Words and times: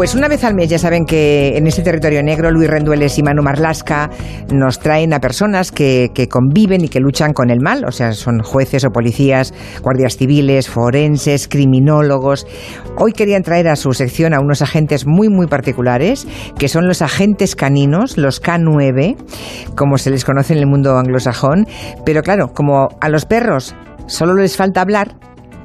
Pues 0.00 0.14
una 0.14 0.28
vez 0.28 0.44
al 0.44 0.54
mes 0.54 0.70
ya 0.70 0.78
saben 0.78 1.04
que 1.04 1.58
en 1.58 1.66
este 1.66 1.82
territorio 1.82 2.22
negro 2.22 2.50
Luis 2.50 2.70
Rendueles 2.70 3.18
y 3.18 3.22
Manu 3.22 3.42
Marlasca 3.42 4.08
nos 4.50 4.78
traen 4.78 5.12
a 5.12 5.20
personas 5.20 5.72
que, 5.72 6.10
que, 6.14 6.26
conviven 6.26 6.82
y 6.82 6.88
que 6.88 7.00
luchan 7.00 7.34
con 7.34 7.50
el 7.50 7.60
mal, 7.60 7.84
o 7.84 7.92
sea, 7.92 8.12
son 8.12 8.40
jueces 8.40 8.86
o 8.86 8.92
policías, 8.92 9.52
guardias 9.82 10.16
civiles, 10.16 10.70
forenses, 10.70 11.48
criminólogos. 11.48 12.46
Hoy 12.96 13.12
querían 13.12 13.42
traer 13.42 13.68
a 13.68 13.76
su 13.76 13.92
sección 13.92 14.32
a 14.32 14.40
unos 14.40 14.62
agentes 14.62 15.06
muy 15.06 15.28
muy 15.28 15.48
particulares, 15.48 16.26
que 16.58 16.68
son 16.68 16.88
los 16.88 17.02
agentes 17.02 17.54
caninos, 17.54 18.16
los 18.16 18.42
K9, 18.42 19.18
como 19.76 19.98
se 19.98 20.08
les 20.08 20.24
conoce 20.24 20.54
en 20.54 20.60
el 20.60 20.66
mundo 20.66 20.96
anglosajón, 20.96 21.66
pero 22.06 22.22
claro, 22.22 22.54
como 22.54 22.88
a 23.02 23.10
los 23.10 23.26
perros 23.26 23.74
solo 24.06 24.34
les 24.34 24.56
falta 24.56 24.80
hablar, 24.80 25.14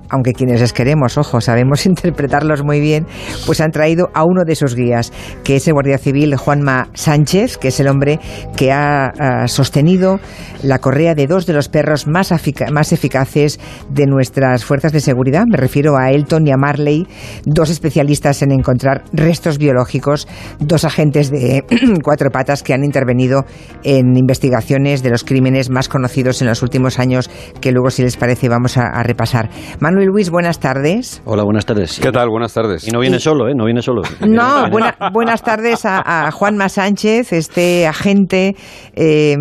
aunque 0.09 0.33
quienes 0.33 0.61
les 0.61 0.73
queremos, 0.73 1.17
ojo, 1.17 1.41
sabemos 1.41 1.85
interpretarlos 1.85 2.63
muy 2.63 2.79
bien, 2.79 3.05
pues 3.45 3.61
han 3.61 3.71
traído 3.71 4.09
a 4.13 4.23
uno 4.23 4.43
de 4.45 4.55
sus 4.55 4.75
guías, 4.75 5.11
que 5.43 5.57
es 5.57 5.67
el 5.67 5.73
guardia 5.73 5.97
civil 5.97 6.35
Juanma 6.35 6.89
Sánchez, 6.93 7.57
que 7.57 7.69
es 7.69 7.79
el 7.79 7.87
hombre 7.87 8.19
que 8.55 8.71
ha, 8.71 9.13
sostenido 9.47 10.19
la 10.63 10.79
correa 10.79 11.15
de 11.15 11.27
dos 11.27 11.45
de 11.45 11.53
los 11.53 11.69
perros 11.69 12.07
más, 12.07 12.33
más 12.71 12.91
eficaces 12.91 13.59
de 13.89 14.05
nuestras 14.05 14.65
fuerzas 14.65 14.91
de 14.91 14.99
seguridad. 14.99 15.45
Me 15.47 15.57
refiero 15.57 15.97
a 15.97 16.11
Elton 16.11 16.47
y 16.47 16.51
a 16.51 16.57
Marley, 16.57 17.07
dos 17.45 17.69
especialistas 17.69 18.41
en 18.41 18.51
encontrar 18.51 19.03
restos 19.13 19.57
biológicos, 19.57 20.27
dos 20.59 20.85
agentes 20.85 21.29
de 21.29 21.63
cuatro 22.03 22.29
patas 22.31 22.63
que 22.63 22.73
han 22.73 22.83
intervenido 22.83 23.45
en 23.83 24.15
investigaciones 24.17 25.03
de 25.03 25.09
los 25.09 25.23
crímenes 25.23 25.69
más 25.69 25.89
conocidos 25.89 26.41
en 26.41 26.47
los 26.47 26.61
últimos 26.61 26.99
años, 26.99 27.29
que 27.61 27.71
luego, 27.71 27.89
si 27.89 28.03
les 28.03 28.17
parece, 28.17 28.49
vamos 28.49 28.77
a, 28.77 28.87
a 28.87 29.03
repasar. 29.03 29.49
Manuel 29.95 30.09
Luis, 30.09 30.29
buenas 30.29 30.59
tardes. 30.59 31.21
Hola, 31.23 31.43
buenas 31.45 31.65
tardes. 31.65 32.01
¿Qué 32.01 32.11
tal? 32.11 32.27
Buenas 32.27 32.53
tardes. 32.53 32.85
Y 32.85 32.91
no 32.91 32.99
viene 32.99 33.17
solo, 33.17 33.47
¿eh? 33.47 33.53
No 33.55 33.63
viene 33.63 33.81
solo. 33.81 34.01
No, 34.27 34.69
buenas 35.13 35.41
tardes 35.41 35.85
a, 35.85 36.27
a, 36.27 36.31
Juanma 36.31 36.67
Sánchez, 36.67 37.31
este 37.31 37.87
agente 37.87 38.57
eh, 38.93 39.37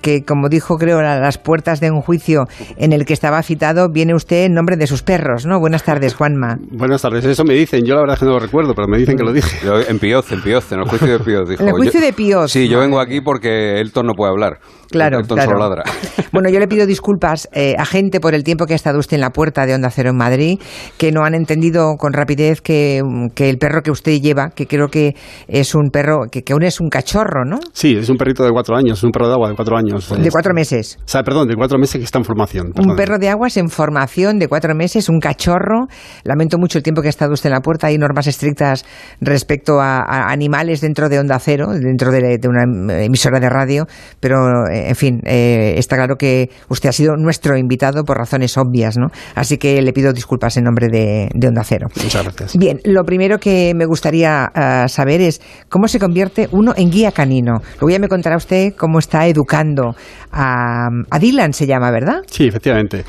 que, 0.00 0.24
como 0.24 0.48
dijo, 0.48 0.76
creo, 0.76 0.98
a 0.98 1.20
las 1.20 1.38
puertas 1.38 1.78
de 1.78 1.92
un 1.92 2.00
juicio 2.00 2.46
en 2.76 2.92
el 2.92 3.04
que 3.04 3.12
estaba 3.12 3.40
citado, 3.44 3.90
viene 3.92 4.12
usted 4.14 4.46
en 4.46 4.54
nombre 4.54 4.76
de 4.76 4.88
sus 4.88 5.04
perros, 5.04 5.46
¿no? 5.46 5.60
Buenas 5.60 5.84
tardes, 5.84 6.14
Juanma. 6.16 6.56
Buenas 6.72 7.02
tardes, 7.02 7.24
eso 7.24 7.44
me 7.44 7.54
dicen. 7.54 7.84
Yo 7.84 7.94
la 7.94 8.00
verdad 8.00 8.14
es 8.14 8.20
que 8.20 8.26
no 8.26 8.32
lo 8.32 8.40
recuerdo, 8.40 8.74
pero 8.74 8.88
me 8.88 8.98
dicen 8.98 9.16
que 9.16 9.22
lo 9.22 9.32
dije. 9.32 9.58
en 9.88 10.00
Pioz, 10.00 10.32
en 10.32 10.42
Pioz, 10.42 10.72
en 10.72 10.80
el 10.80 10.88
juicio 10.88 11.06
de 11.06 11.20
Pioz. 11.20 11.48
Dijo, 11.48 11.62
en 11.62 11.68
el 11.68 11.74
juicio 11.74 12.00
de 12.00 12.12
Pioz. 12.12 12.50
Sí, 12.50 12.68
yo 12.68 12.80
vengo 12.80 12.98
aquí 12.98 13.20
porque 13.20 13.80
Elton 13.80 14.06
no 14.06 14.14
puede 14.14 14.32
hablar. 14.32 14.58
Claro, 14.92 15.22
claro. 15.22 15.58
ladra. 15.58 15.82
Bueno, 16.32 16.48
yo 16.48 16.60
le 16.60 16.66
pido 16.66 16.86
disculpas, 16.86 17.46
eh, 17.52 17.74
agente, 17.78 18.18
por 18.18 18.34
el 18.34 18.42
tiempo 18.42 18.64
que 18.64 18.72
ha 18.72 18.76
estado 18.76 18.98
usted 18.98 19.16
en 19.16 19.20
la 19.20 19.30
puerta 19.30 19.66
de 19.66 19.74
Onda 19.74 19.90
Cero 19.90 20.10
en 20.10 20.16
Madrid, 20.16 20.58
que 20.96 21.12
no 21.12 21.24
han 21.24 21.34
entendido 21.34 21.96
con 21.98 22.14
rapidez 22.14 22.62
que, 22.62 23.02
que 23.34 23.50
el 23.50 23.58
perro 23.58 23.82
que 23.82 23.90
usted 23.90 24.18
lleva, 24.18 24.48
que 24.48 24.66
creo 24.66 24.88
que 24.88 25.14
es 25.46 25.74
un 25.74 25.90
perro, 25.90 26.22
que, 26.30 26.42
que 26.42 26.54
aún 26.54 26.62
es 26.62 26.80
un 26.80 26.88
cachorro, 26.88 27.44
¿no? 27.44 27.58
Sí, 27.74 27.96
es 27.96 28.08
un 28.08 28.16
perrito 28.16 28.44
de 28.44 28.50
cuatro 28.50 28.76
años, 28.76 29.02
un 29.02 29.10
perro 29.10 29.28
de 29.28 29.34
agua 29.34 29.50
de 29.50 29.56
cuatro 29.56 29.76
años. 29.76 30.08
De 30.08 30.30
cuatro 30.30 30.54
meses. 30.54 30.98
O 31.04 31.08
sea, 31.08 31.22
perdón, 31.22 31.48
de 31.48 31.54
cuatro 31.54 31.78
meses 31.78 31.98
que 31.98 32.04
está 32.04 32.18
en 32.18 32.24
formación. 32.24 32.72
Un 32.78 32.96
perro 32.96 33.18
de 33.18 33.28
aguas 33.28 33.58
en 33.58 33.68
formación 33.68 34.38
de 34.38 34.48
cuatro 34.48 34.74
meses, 34.74 35.08
un 35.10 35.20
cachorro. 35.20 35.86
Lamento 36.24 36.56
mucho 36.58 36.78
el 36.78 36.82
tiempo 36.82 37.02
que 37.02 37.08
ha 37.08 37.10
estado 37.10 37.32
usted 37.32 37.50
en 37.50 37.54
la 37.54 37.60
puerta. 37.60 37.88
Hay 37.88 37.98
normas 37.98 38.26
estrictas 38.26 38.84
respecto 39.20 39.80
a, 39.80 39.98
a 39.98 40.32
animales 40.32 40.80
dentro 40.80 41.08
de 41.08 41.18
Onda 41.18 41.38
Cero, 41.38 41.68
dentro 41.72 42.10
de, 42.10 42.38
de, 42.38 42.48
una 42.48 42.64
emisora 43.04 43.40
de 43.40 43.48
radio, 43.48 43.86
pero, 44.20 44.66
en 44.88 44.96
fin, 44.96 45.20
eh, 45.24 45.74
está 45.76 45.96
claro 45.96 46.16
que 46.16 46.50
usted 46.68 46.88
ha 46.88 46.92
sido 46.92 47.16
nuestro 47.16 47.56
invitado 47.56 48.04
por 48.04 48.18
razones 48.18 48.56
obvias, 48.56 48.96
¿no? 48.98 49.08
Así 49.34 49.58
que 49.58 49.80
le 49.82 49.92
pido 49.92 50.12
disculpas 50.12 50.56
en 50.56 50.64
nombre 50.64 50.88
de, 50.88 51.28
de 51.34 51.48
Onda 51.48 51.64
Cero. 51.64 51.88
Muchas 52.02 52.22
gracias. 52.24 52.56
Bien, 52.56 52.80
lo 52.84 53.04
primero 53.04 53.38
que 53.38 53.72
me 53.74 53.86
gustaría 53.86 54.50
uh, 54.54 54.88
saber 54.88 55.20
es 55.20 55.40
cómo 55.68 55.88
se 55.88 55.98
convierte 55.98 56.48
uno 56.52 56.72
en 56.76 56.90
guía 56.90 57.12
canino. 57.12 57.60
Luego 57.80 57.90
ya 57.90 57.98
me 57.98 58.08
contará 58.08 58.36
usted 58.36 58.74
cómo 58.76 58.98
está 58.98 59.26
educando 59.26 59.94
a, 60.30 60.88
a 61.10 61.18
Dylan, 61.18 61.52
se 61.52 61.66
llama, 61.66 61.90
¿verdad? 61.90 62.22
Sí, 62.26 62.46
efectivamente. 62.46 63.04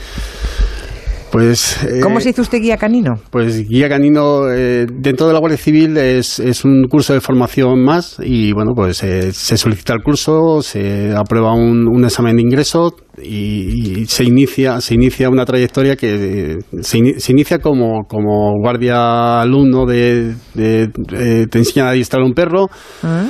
Pues, 1.33 1.83
eh, 1.83 1.99
¿Cómo 1.99 2.19
se 2.19 2.29
hizo 2.29 2.43
usted 2.43 2.59
guía 2.59 2.77
canino? 2.77 3.15
Pues 3.31 3.67
guía 3.67 3.89
canino 3.89 4.51
eh, 4.51 4.85
dentro 4.85 5.25
de 5.25 5.33
la 5.33 5.39
Guardia 5.39 5.57
Civil 5.57 5.97
es, 5.97 6.37
es, 6.37 6.63
un 6.63 6.83
curso 6.87 7.15
de 7.15 7.21
formación 7.21 7.83
más 7.83 8.17
y 8.23 8.53
bueno, 8.53 8.73
pues 8.75 9.03
eh, 9.03 9.33
se 9.33 9.57
solicita 9.57 9.93
el 9.93 10.03
curso, 10.03 10.61
se 10.61 11.11
aprueba 11.11 11.55
un, 11.55 11.87
un 11.87 12.05
examen 12.05 12.35
de 12.35 12.43
ingreso 12.43 12.95
y, 13.19 14.01
y, 14.01 14.05
se 14.05 14.25
inicia 14.25 14.79
se 14.79 14.93
inicia 14.93 15.27
una 15.27 15.43
trayectoria 15.43 15.95
que 15.95 16.59
se, 16.81 16.97
in, 16.99 17.19
se 17.19 17.31
inicia 17.31 17.57
como, 17.57 18.03
como 18.07 18.51
guardia 18.59 19.41
alumno 19.41 19.87
de, 19.87 20.35
de, 20.53 20.91
de 20.93 21.47
te 21.47 21.57
enseñan 21.57 21.87
a 21.87 21.89
adiestrar 21.89 22.21
un 22.21 22.33
perro. 22.35 22.69
¿Ah? 23.01 23.25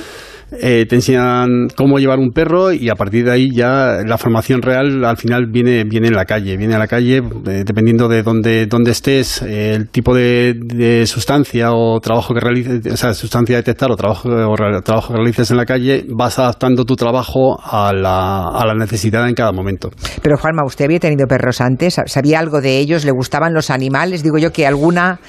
Eh, 0.61 0.85
te 0.87 0.95
enseñan 0.95 1.67
cómo 1.75 1.99
llevar 1.99 2.19
un 2.19 2.31
perro 2.31 2.71
y 2.71 2.89
a 2.89 2.95
partir 2.95 3.25
de 3.25 3.31
ahí 3.31 3.51
ya 3.53 3.99
la 4.05 4.17
formación 4.17 4.61
real 4.61 5.03
al 5.03 5.17
final 5.17 5.47
viene, 5.47 5.83
viene 5.83 6.07
en 6.07 6.15
la 6.15 6.25
calle, 6.25 6.57
viene 6.57 6.75
a 6.75 6.79
la 6.79 6.87
calle 6.87 7.17
eh, 7.17 7.63
dependiendo 7.65 8.07
de 8.07 8.23
dónde, 8.23 8.65
dónde 8.67 8.91
estés, 8.91 9.41
eh, 9.41 9.75
el 9.75 9.89
tipo 9.89 10.13
de, 10.13 10.53
de, 10.55 11.05
sustancia 11.07 11.71
o 11.71 11.99
trabajo 11.99 12.33
que 12.33 12.39
realices, 12.39 12.93
o 12.93 12.97
sea, 12.97 13.13
sustancia 13.13 13.55
a 13.55 13.59
detectar 13.59 13.91
o 13.91 13.95
trabajo, 13.95 14.29
o 14.29 14.81
trabajo 14.81 15.13
que 15.13 15.17
realices 15.17 15.49
en 15.51 15.57
la 15.57 15.65
calle, 15.65 16.05
vas 16.09 16.37
adaptando 16.39 16.85
tu 16.85 16.95
trabajo 16.95 17.57
a 17.61 17.93
la, 17.93 18.47
a 18.49 18.65
la 18.65 18.73
necesidad 18.73 19.27
en 19.27 19.35
cada 19.35 19.51
momento. 19.51 19.89
Pero 20.21 20.37
Juanma, 20.37 20.63
¿usted 20.65 20.85
había 20.85 20.99
tenido 20.99 21.27
perros 21.27 21.61
antes? 21.61 21.97
¿Sabía 22.05 22.39
algo 22.39 22.61
de 22.61 22.77
ellos? 22.79 23.05
¿Le 23.05 23.11
gustaban 23.11 23.53
los 23.53 23.69
animales? 23.69 24.23
Digo 24.23 24.37
yo 24.37 24.51
que 24.51 24.67
alguna 24.67 25.19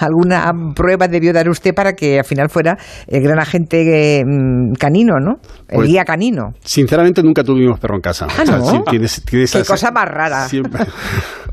alguna 0.00 0.52
prueba 0.74 1.08
debió 1.08 1.32
dar 1.32 1.48
usted 1.48 1.74
para 1.74 1.92
que 1.92 2.18
al 2.18 2.24
final 2.24 2.48
fuera 2.48 2.76
el 3.06 3.22
gran 3.22 3.38
agente 3.38 4.18
eh, 4.18 4.24
canino, 4.78 5.18
¿no? 5.20 5.36
El 5.68 5.76
pues, 5.76 5.88
guía 5.88 6.04
canino. 6.04 6.52
Sinceramente 6.62 7.22
nunca 7.22 7.42
tuvimos 7.42 7.80
perro 7.80 7.96
en 7.96 8.00
casa. 8.00 8.26
Ah, 8.30 8.44
¿no? 8.44 8.62
O 8.62 8.70
sea, 8.70 8.82
tienes, 8.88 9.22
tienes 9.24 9.50
Qué 9.50 9.58
esa, 9.60 9.72
cosa 9.72 9.90
más 9.90 10.04
rara. 10.06 10.48
Siempre, 10.48 10.84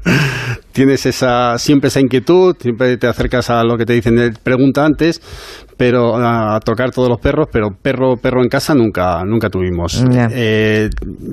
tienes 0.72 1.06
esa, 1.06 1.58
siempre 1.58 1.88
esa 1.88 2.00
inquietud, 2.00 2.56
siempre 2.60 2.98
te 2.98 3.08
acercas 3.08 3.50
a 3.50 3.64
lo 3.64 3.78
que 3.78 3.86
te 3.86 3.94
dicen, 3.94 4.38
pregunta 4.44 4.86
antes, 4.86 5.22
pero 5.78 6.16
a, 6.18 6.60
tocar 6.60 6.92
todos 6.92 7.10
los 7.10 7.20
perros, 7.20 7.48
pero 7.52 7.70
perro 7.72 8.16
perro 8.18 8.42
en 8.42 8.50
casa 8.50 8.74
nunca 8.74 9.24
nunca 9.26 9.50
tuvimos. 9.50 10.04
Yeah. 10.10 10.30
Eh, 10.32 10.90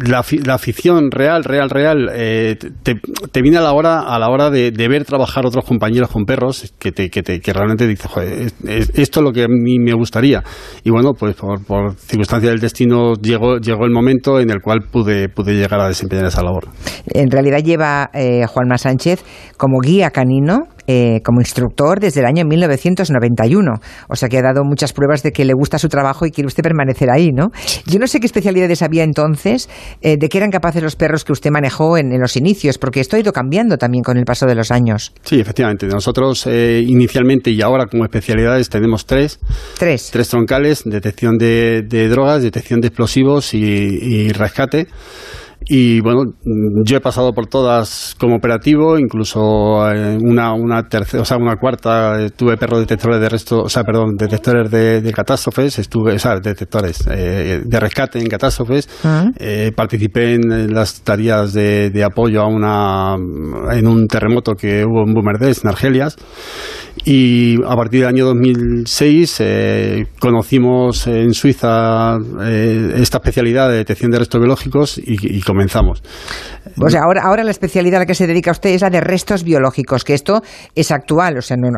la, 0.07 0.25
la, 0.45 0.55
afición 0.55 1.11
real, 1.11 1.45
real, 1.45 1.71
real, 1.71 2.11
eh, 2.13 2.57
te, 2.83 3.01
te, 3.31 3.43
viene 3.43 3.59
a 3.59 3.61
la 3.61 3.73
hora 3.73 4.01
a 4.01 4.19
la 4.19 4.29
hora 4.29 4.51
de, 4.51 4.71
de, 4.71 4.89
ver 4.89 5.05
trabajar 5.05 5.47
otros 5.47 5.65
compañeros 5.65 6.11
con 6.11 6.25
perros 6.25 6.73
que 6.79 6.93
te, 6.93 7.11
que, 7.11 7.23
te, 7.23 7.41
que 7.41 7.53
realmente 7.53 7.87
dices, 7.87 8.07
joder, 8.07 8.53
esto 8.95 9.21
es 9.21 9.25
lo 9.25 9.33
que 9.33 9.45
a 9.45 9.49
mí 9.49 9.79
me 9.79 9.93
gustaría. 9.93 10.43
Y 10.85 10.91
bueno, 10.91 11.13
pues 11.13 11.35
por, 11.37 11.65
por 11.65 11.95
circunstancia 11.95 12.51
del 12.51 12.61
destino 12.61 12.70
llegó 12.73 13.59
llegó 13.59 13.85
el 13.85 13.91
momento 13.91 14.41
en 14.41 14.51
el 14.51 14.61
cual 14.61 14.81
pude 14.91 15.29
pude 15.29 15.55
llegar 15.55 15.81
a 15.81 15.89
desempeñar 15.89 16.27
esa 16.27 16.43
labor. 16.43 16.69
En 17.07 17.31
realidad 17.31 17.59
lleva 17.59 18.11
eh, 18.13 18.45
Juanma 18.47 18.79
Sánchez 18.79 19.25
como 19.57 19.81
guía 19.81 20.11
canino 20.11 20.69
eh, 20.87 21.21
como 21.25 21.41
instructor 21.41 22.01
desde 22.01 22.21
el 22.21 22.27
año 22.27 22.45
1991. 22.45 23.73
O 24.09 24.17
sea 24.17 24.29
que 24.29 24.39
ha 24.39 24.43
dado 24.43 24.65
muchas 24.65 24.93
pruebas 24.93 25.23
de 25.23 25.33
que 25.33 25.45
le 25.45 25.55
gusta 25.55 25.79
su 25.79 25.89
trabajo 25.89 26.27
y 26.27 26.31
quiere 26.31 26.47
usted 26.47 26.63
permanecer 26.63 27.11
ahí, 27.11 27.31
¿no? 27.33 27.51
Yo 27.87 27.99
no 27.99 28.07
sé 28.07 28.21
qué 28.21 28.27
especialidades 28.27 28.83
había 28.83 29.05
entonces, 29.05 29.69
eh, 30.03 30.17
de 30.19 30.29
qué 30.29 30.39
eran 30.39 30.51
capaces 30.51 30.83
los 30.83 30.97
perros 30.97 31.25
que 31.25 31.33
usted 31.33 31.51
manejó 31.51 31.97
en, 31.97 32.13
en, 32.13 32.21
los 32.21 32.37
inicios, 32.37 32.79
porque 32.79 33.01
esto 33.01 33.17
ha 33.17 33.21
ido 33.21 33.33
cambiando 33.33 33.79
también 33.79 34.03
con 34.03 34.17
el 34.17 34.25
paso 34.25 34.47
de 34.47 34.55
los 34.55 34.71
años. 34.71 35.13
Sí, 35.23 35.41
efectivamente. 35.41 35.87
Nosotros 35.87 36.47
eh, 36.47 36.83
inicialmente 36.87 37.51
y 37.51 37.63
ahora 37.63 37.87
como 37.87 38.05
especialidades 38.05 38.69
tenemos 38.69 39.07
tres. 39.07 39.39
Tres. 39.79 40.11
Tres 40.13 40.29
troncales, 40.29 40.83
detección 40.85 41.39
de, 41.39 41.83
de 41.83 42.09
drogas, 42.09 42.43
detección 42.43 42.81
de 42.81 42.89
explosivos 42.89 43.55
y, 43.55 43.59
y 43.59 44.33
rescate. 44.33 44.89
Y 45.73 46.01
bueno, 46.01 46.33
yo 46.85 46.97
he 46.97 47.01
pasado 47.01 47.33
por 47.33 47.47
todas 47.47 48.17
como 48.19 48.35
operativo, 48.35 48.99
incluso 48.99 49.41
una, 50.21 50.53
una 50.53 50.89
tercera, 50.89 51.23
o 51.23 51.25
sea, 51.25 51.37
una 51.37 51.55
cuarta, 51.59 52.29
tuve 52.37 52.57
perros 52.57 52.81
detectores 52.81 53.21
de 53.21 53.29
resto, 53.29 53.63
o 53.63 53.69
sea, 53.69 53.85
perdón, 53.85 54.17
detectores 54.17 54.69
de, 54.69 55.01
de 55.01 55.13
catástrofes, 55.13 55.79
estuve, 55.79 56.15
o 56.15 56.19
sea, 56.19 56.41
detectores 56.41 57.05
eh, 57.09 57.63
de 57.65 57.81
rescate 57.81 58.19
en 58.19 58.27
catástrofes, 58.27 58.89
uh 59.05 59.07
-huh. 59.07 59.33
eh, 59.39 59.71
participé 59.73 60.35
en 60.35 60.75
las 60.75 61.03
tareas 61.03 61.53
de, 61.53 61.91
de, 61.91 62.03
apoyo 62.03 62.41
a 62.43 62.49
una, 62.49 63.15
en 63.71 63.87
un 63.87 64.09
terremoto 64.09 64.55
que 64.55 64.85
hubo 64.85 65.07
en 65.07 65.15
Boumerdès, 65.15 65.63
en 65.63 65.69
Argelias, 65.71 66.17
y 67.05 67.57
a 67.65 67.77
partir 67.77 68.01
del 68.01 68.09
año 68.09 68.27
2006 68.27 69.37
eh, 69.41 70.07
conocimos 70.19 71.07
en 71.07 71.33
Suiza 71.33 72.19
eh, 72.43 72.95
esta 72.97 73.19
especialidad 73.19 73.71
de 73.71 73.77
detección 73.77 74.11
de 74.11 74.19
restos 74.19 74.41
biológicos 74.41 74.99
y, 74.99 75.39
y 75.39 75.41
comenzamos. 75.61 76.03
O 76.83 76.91
sea, 76.91 77.03
ahora, 77.03 77.23
ahora 77.25 77.45
la 77.45 77.51
especialidad 77.51 77.97
a 77.97 77.99
la 78.01 78.07
que 78.07 78.15
se 78.15 78.27
dedica 78.27 78.51
usted 78.51 78.71
es 78.71 78.83
la 78.83 78.91
de 78.91 79.01
restos 79.01 79.45
biológicos, 79.45 80.05
que 80.05 80.15
esto 80.15 80.43
es 80.75 80.91
actual. 80.91 81.39
O 81.39 81.43
sea, 81.43 81.57
no- 81.57 81.69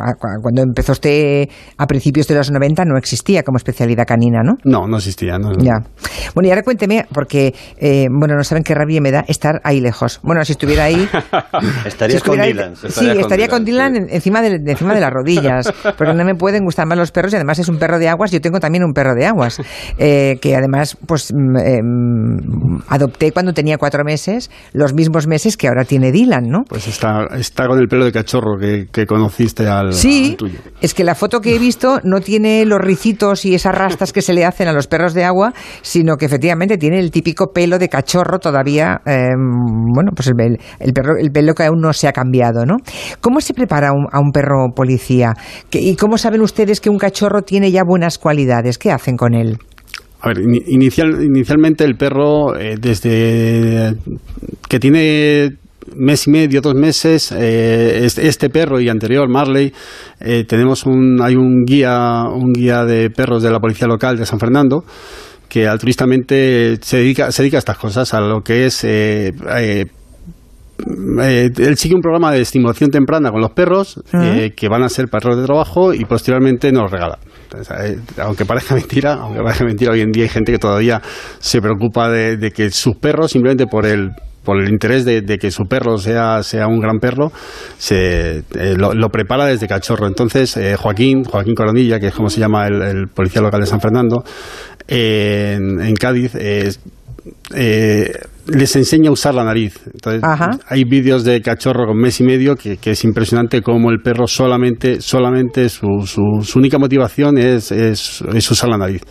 cuando 0.43 0.63
empezó 0.63 0.93
usted 0.93 1.49
a 1.79 1.87
principios 1.87 2.27
de 2.29 2.35
los 2.35 2.51
90 2.51 2.85
no 2.85 2.97
existía 2.97 3.43
como 3.43 3.57
especialidad 3.57 4.07
canina, 4.07 4.43
¿no? 4.43 4.55
No, 4.65 4.87
no 4.87 4.97
existía. 4.99 5.39
No, 5.39 5.53
Ya. 5.59 5.81
Bueno, 6.35 6.49
y 6.49 6.51
ahora 6.51 6.63
cuénteme, 6.63 7.07
porque, 7.13 7.55
eh, 7.79 8.07
bueno, 8.11 8.35
no 8.37 8.45
saben 8.45 8.63
qué 8.63 8.75
rabia 8.75 9.01
me 9.01 9.11
da 9.11 9.25
estar 9.29 9.61
ahí 9.65 9.81
lejos. 9.81 10.21
Bueno, 10.23 10.45
si 10.45 10.53
estuviera 10.53 10.85
ahí... 10.85 11.09
Estaría 11.87 12.13
si 12.13 12.17
estuviera 12.19 12.21
con 12.21 12.41
ahí- 12.41 12.53
Dylan. 12.53 12.77
Sí, 12.77 12.87
Estaría 12.89 13.21
estaría, 13.21 13.49
con 13.49 13.59
con 13.59 13.65
Dylan, 13.65 13.93
Dylan 13.93 14.09
en- 14.09 14.15
encima 14.15 14.43
de, 14.43 14.59
de 14.59 14.73
encima 14.73 14.95
de 14.95 15.01
las 15.01 15.11
rodillas, 15.11 15.73
porque 15.97 16.15
no 16.15 16.25
me 16.25 16.35
pueden 16.35 16.65
gustar 16.65 16.87
más 16.87 16.97
los 16.99 17.11
perros 17.13 17.33
y 17.33 17.37
además 17.37 17.59
es 17.59 17.69
un 17.69 17.79
perro 17.79 17.99
de 17.99 18.09
aguas. 18.09 18.31
Yo 18.31 18.41
tengo 18.41 18.61
también 18.61 18.85
un 18.85 18.93
perro 18.93 19.15
de 19.15 19.27
aguas, 19.27 19.61
eh, 19.99 20.39
que 20.41 20.57
además 20.57 20.97
pues 21.07 21.33
mm, 21.33 21.57
eh, 21.57 21.81
mm, 21.83 22.79
adopté 22.89 23.33
cuando 23.33 23.53
tenía 23.53 23.79
cuatro 23.79 24.05
meses, 24.05 24.51
los 24.73 24.92
mismos 24.94 25.27
meses 25.27 25.56
que 25.56 25.69
ahora 25.69 25.85
tiene 25.85 26.12
Dylan, 26.12 26.44
¿no? 26.49 26.65
Pues 26.69 26.87
está, 26.89 27.27
está 27.39 27.67
con 27.67 27.79
el 27.79 27.89
pelo 27.89 28.05
de 28.05 28.12
cachorro 28.12 28.59
que, 28.59 28.87
que 28.93 29.06
conociste 29.06 29.67
al, 29.67 29.93
Sí, 29.93 30.31
al 30.33 30.37
tuyo. 30.37 30.59
es 30.81 30.94
que 30.94 31.05
la 31.05 31.15
foto 31.15 31.41
que 31.41 31.55
he 31.55 31.59
visto 31.59 32.00
no 32.05 32.21
tiene 32.21 32.65
los 32.65 32.81
ricitos 32.81 33.44
y 33.44 33.55
esas 33.55 33.75
rastas 33.75 34.12
que 34.12 34.23
se 34.23 34.33
le 34.33 34.44
hacen 34.44 34.69
a 34.69 34.73
los 34.73 34.87
perros 34.87 35.15
de 35.15 35.25
agua, 35.25 35.53
sino 35.83 36.17
que 36.17 36.27
efectivamente 36.27 36.79
tiene 36.79 36.99
el 36.99 37.11
típico 37.11 37.53
pelo 37.53 37.79
de 37.79 37.89
cachorro 37.89 38.39
todavía, 38.39 39.00
eh, 39.06 39.29
bueno, 39.94 40.11
pues 40.15 40.29
el, 40.29 40.35
el 40.81 40.93
perro, 40.93 41.17
el 41.19 41.31
pelo 41.31 41.55
que 41.55 41.65
aún 41.65 41.81
no 41.81 41.93
se 41.93 42.09
ha 42.09 42.12
cambiado, 42.12 42.65
¿no? 42.67 42.77
¿Cómo 43.21 43.41
se 43.41 43.55
prepara 43.55 43.93
un- 43.93 44.06
a 44.12 44.21
un 44.21 44.31
perro 44.33 44.69
policía? 44.75 45.35
¿Qué- 45.71 45.81
¿Y 45.81 45.97
cómo 45.97 46.19
saben 46.19 46.41
ustedes 46.43 46.81
que 46.81 46.91
un 46.91 46.99
cachorro 46.99 47.43
tiene 47.43 47.71
ya 47.71 47.83
buenas 47.85 48.19
cualidades? 48.19 48.79
¿Qué 48.79 48.91
hacen 48.91 49.17
con 49.17 49.35
él? 49.35 49.59
A 50.23 50.29
ver, 50.29 50.39
ini- 50.39 50.63
inicial, 50.69 51.23
inicialmente 51.23 51.85
el 51.85 51.97
perro, 51.97 52.57
eh, 52.59 52.77
desde 52.81 53.95
que 54.69 54.79
tiene 54.79 55.57
mes 55.97 56.27
y 56.29 56.31
medio, 56.31 56.61
dos 56.61 56.75
meses, 56.75 57.33
eh, 57.37 58.07
este, 58.07 58.49
perro 58.49 58.81
y 58.81 58.89
anterior, 58.89 59.29
Marley, 59.29 59.73
eh, 60.21 60.45
tenemos 60.47 60.87
un, 60.87 61.21
hay 61.21 61.35
un 61.35 61.65
guía, 61.65 62.23
un 62.33 62.53
guía 62.53 62.85
de 62.85 63.11
perros 63.11 63.43
de 63.43 63.51
la 63.51 63.59
policía 63.59 63.89
local 63.89 64.17
de 64.17 64.25
San 64.25 64.39
Fernando 64.39 64.85
que 65.49 65.67
altruistamente 65.67 66.79
se 66.81 66.97
dedica, 66.99 67.31
se 67.31 67.43
dedica 67.43 67.59
a 67.59 67.59
estas 67.59 67.77
cosas, 67.77 68.15
a 68.15 68.21
lo 68.21 68.41
que 68.43 68.67
es 68.67 68.85
eh, 68.85 69.33
eh, 69.59 69.85
él 71.59 71.77
sigue 71.77 71.95
un 71.95 72.01
programa 72.01 72.33
de 72.33 72.41
estimulación 72.41 72.91
temprana 72.91 73.31
con 73.31 73.41
los 73.41 73.51
perros 73.53 74.01
eh, 74.15 74.53
que 74.57 74.69
van 74.69 74.83
a 74.83 74.89
ser 74.89 75.09
perros 75.09 75.37
de 75.37 75.45
trabajo 75.45 75.93
y 75.93 76.05
posteriormente 76.07 76.73
nos 76.73 76.85
los 76.85 76.91
regala. 76.93 77.19
Eh, 77.55 77.99
aunque 78.19 78.45
parezca 78.45 78.75
mentira, 78.75 79.15
aunque 79.15 79.43
parezca 79.43 79.65
mentira, 79.65 79.93
hoy 79.93 80.01
en 80.01 80.11
día 80.11 80.25
hay 80.25 80.29
gente 80.29 80.53
que 80.53 80.59
todavía 80.59 81.01
se 81.39 81.61
preocupa 81.61 82.09
de, 82.09 82.51
que 82.51 82.71
sus 82.71 82.97
perros, 82.97 83.33
simplemente 83.33 83.67
por 83.67 83.87
el 83.87 84.11
por 84.45 84.61
el 84.61 84.69
interés 84.71 85.05
de, 85.05 85.23
que 85.39 85.53
su 85.53 85.67
perro 85.67 85.99
sea, 85.99 86.43
sea 86.43 86.67
un 86.67 86.81
gran 86.81 86.99
perro, 86.99 87.31
se, 87.79 88.39
eh, 88.39 88.75
lo, 88.77 89.09
prepara 89.09 89.47
desde 89.47 89.69
cachorro. 89.69 90.09
Entonces, 90.09 90.57
eh, 90.57 90.75
Joaquín, 90.75 91.23
Joaquín 91.23 91.55
Coronilla, 91.55 92.01
que 92.01 92.09
es 92.09 92.15
como 92.15 92.29
se 92.29 92.41
llama 92.41 92.67
el, 92.67 93.07
policía 93.07 93.41
local 93.41 93.61
de 93.61 93.67
San 93.67 93.81
Fernando, 93.81 94.25
en, 94.89 95.95
Cádiz, 95.95 96.35
eh, 96.35 96.73
les 98.47 98.75
enseña 98.77 99.11
a 99.11 99.12
usar 99.12 99.35
la 99.35 99.44
nariz. 99.44 99.79
Entonces, 99.93 100.23
Ajá. 100.25 100.59
hay 100.67 100.85
vídeos 100.85 101.25
de 101.25 101.41
cachorro 101.41 101.87
con 101.87 101.97
mes 101.97 102.21
y 102.21 102.25
medio 102.25 102.56
que, 102.56 102.77
que 102.77 102.93
es 102.93 103.05
impresionante 103.05 103.62
cómo 103.62 103.91
el 103.91 104.00
perro 104.00 104.27
solamente, 104.27 105.00
solamente 105.00 105.69
su, 105.69 106.06
su, 106.06 106.43
su 106.43 106.59
única 106.59 106.79
motivación 106.79 107.39
es, 107.39 107.73
es, 107.73 108.23
es 108.35 108.50
usar 108.50 108.69
la 108.69 108.79
nariz. 108.79 109.03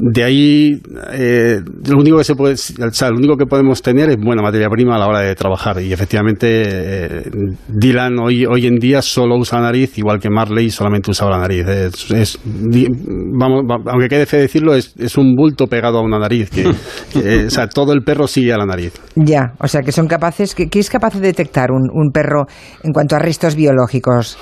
De 0.00 0.22
ahí, 0.22 0.80
eh, 1.12 1.60
lo 1.88 1.98
único 1.98 2.18
que 2.18 2.24
se 2.24 2.36
puede, 2.36 2.54
o 2.54 2.92
sea, 2.92 3.10
lo 3.10 3.16
único 3.16 3.36
que 3.36 3.46
podemos 3.46 3.82
tener 3.82 4.08
es 4.10 4.16
buena 4.16 4.42
materia 4.42 4.68
prima 4.68 4.94
a 4.94 4.98
la 4.98 5.08
hora 5.08 5.20
de 5.20 5.34
trabajar. 5.34 5.80
Y 5.82 5.92
efectivamente, 5.92 6.46
eh, 6.50 7.22
Dylan 7.66 8.16
hoy, 8.20 8.46
hoy 8.46 8.66
en 8.68 8.76
día 8.76 9.02
solo 9.02 9.36
usa 9.36 9.58
la 9.58 9.66
nariz, 9.66 9.98
igual 9.98 10.20
que 10.20 10.30
Marley 10.30 10.70
solamente 10.70 11.10
usaba 11.10 11.32
la 11.32 11.38
nariz. 11.38 11.66
Es, 11.66 12.38
vamos, 12.44 13.62
va- 13.68 13.90
aunque 13.90 14.08
quede 14.08 14.26
fe 14.26 14.36
decirlo, 14.38 14.74
es, 14.74 14.94
es 14.98 15.16
un 15.18 15.34
bulto 15.34 15.66
pegado 15.66 15.98
a 15.98 16.02
una 16.02 16.18
nariz. 16.20 16.48
Que, 16.50 16.62
que, 17.12 17.46
o 17.46 17.50
sea, 17.50 17.66
todo 17.68 17.92
el 17.92 18.02
perro 18.02 18.28
sigue 18.28 18.52
a 18.52 18.58
la 18.58 18.66
nariz. 18.66 18.92
Ya, 19.16 19.52
o 19.58 19.66
sea 19.66 19.82
que 19.82 19.90
son 19.90 20.06
capaces, 20.06 20.54
¿qué, 20.54 20.68
qué 20.68 20.78
es 20.78 20.90
capaz 20.90 21.14
de 21.14 21.20
detectar 21.20 21.72
un, 21.72 21.88
un 21.92 22.10
perro 22.12 22.46
en 22.84 22.92
cuanto 22.92 23.16
a 23.16 23.18
restos 23.18 23.56
biológicos, 23.56 24.38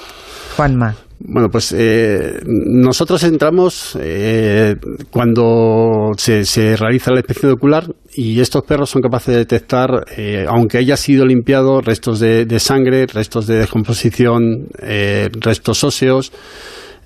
Juanma? 0.56 0.94
Bueno, 1.19 1.49
pues 1.49 1.73
eh, 1.77 2.41
nosotros 2.47 3.23
entramos 3.25 3.97
eh, 4.01 4.77
cuando 5.11 6.11
se, 6.19 6.45
se 6.45 6.77
realiza 6.77 7.11
la 7.11 7.21
inspección 7.21 7.53
ocular 7.53 7.87
y 8.15 8.39
estos 8.41 8.63
perros 8.65 8.91
son 8.91 9.01
capaces 9.01 9.29
de 9.33 9.39
detectar, 9.39 10.05
eh, 10.17 10.45
aunque 10.47 10.79
haya 10.79 10.97
sido 10.97 11.25
limpiado, 11.25 11.81
restos 11.81 12.21
de, 12.21 12.45
de 12.45 12.59
sangre, 12.61 13.07
restos 13.07 13.47
de 13.47 13.59
descomposición, 13.61 14.69
eh, 14.83 15.29
restos 15.41 15.83
óseos, 15.85 16.33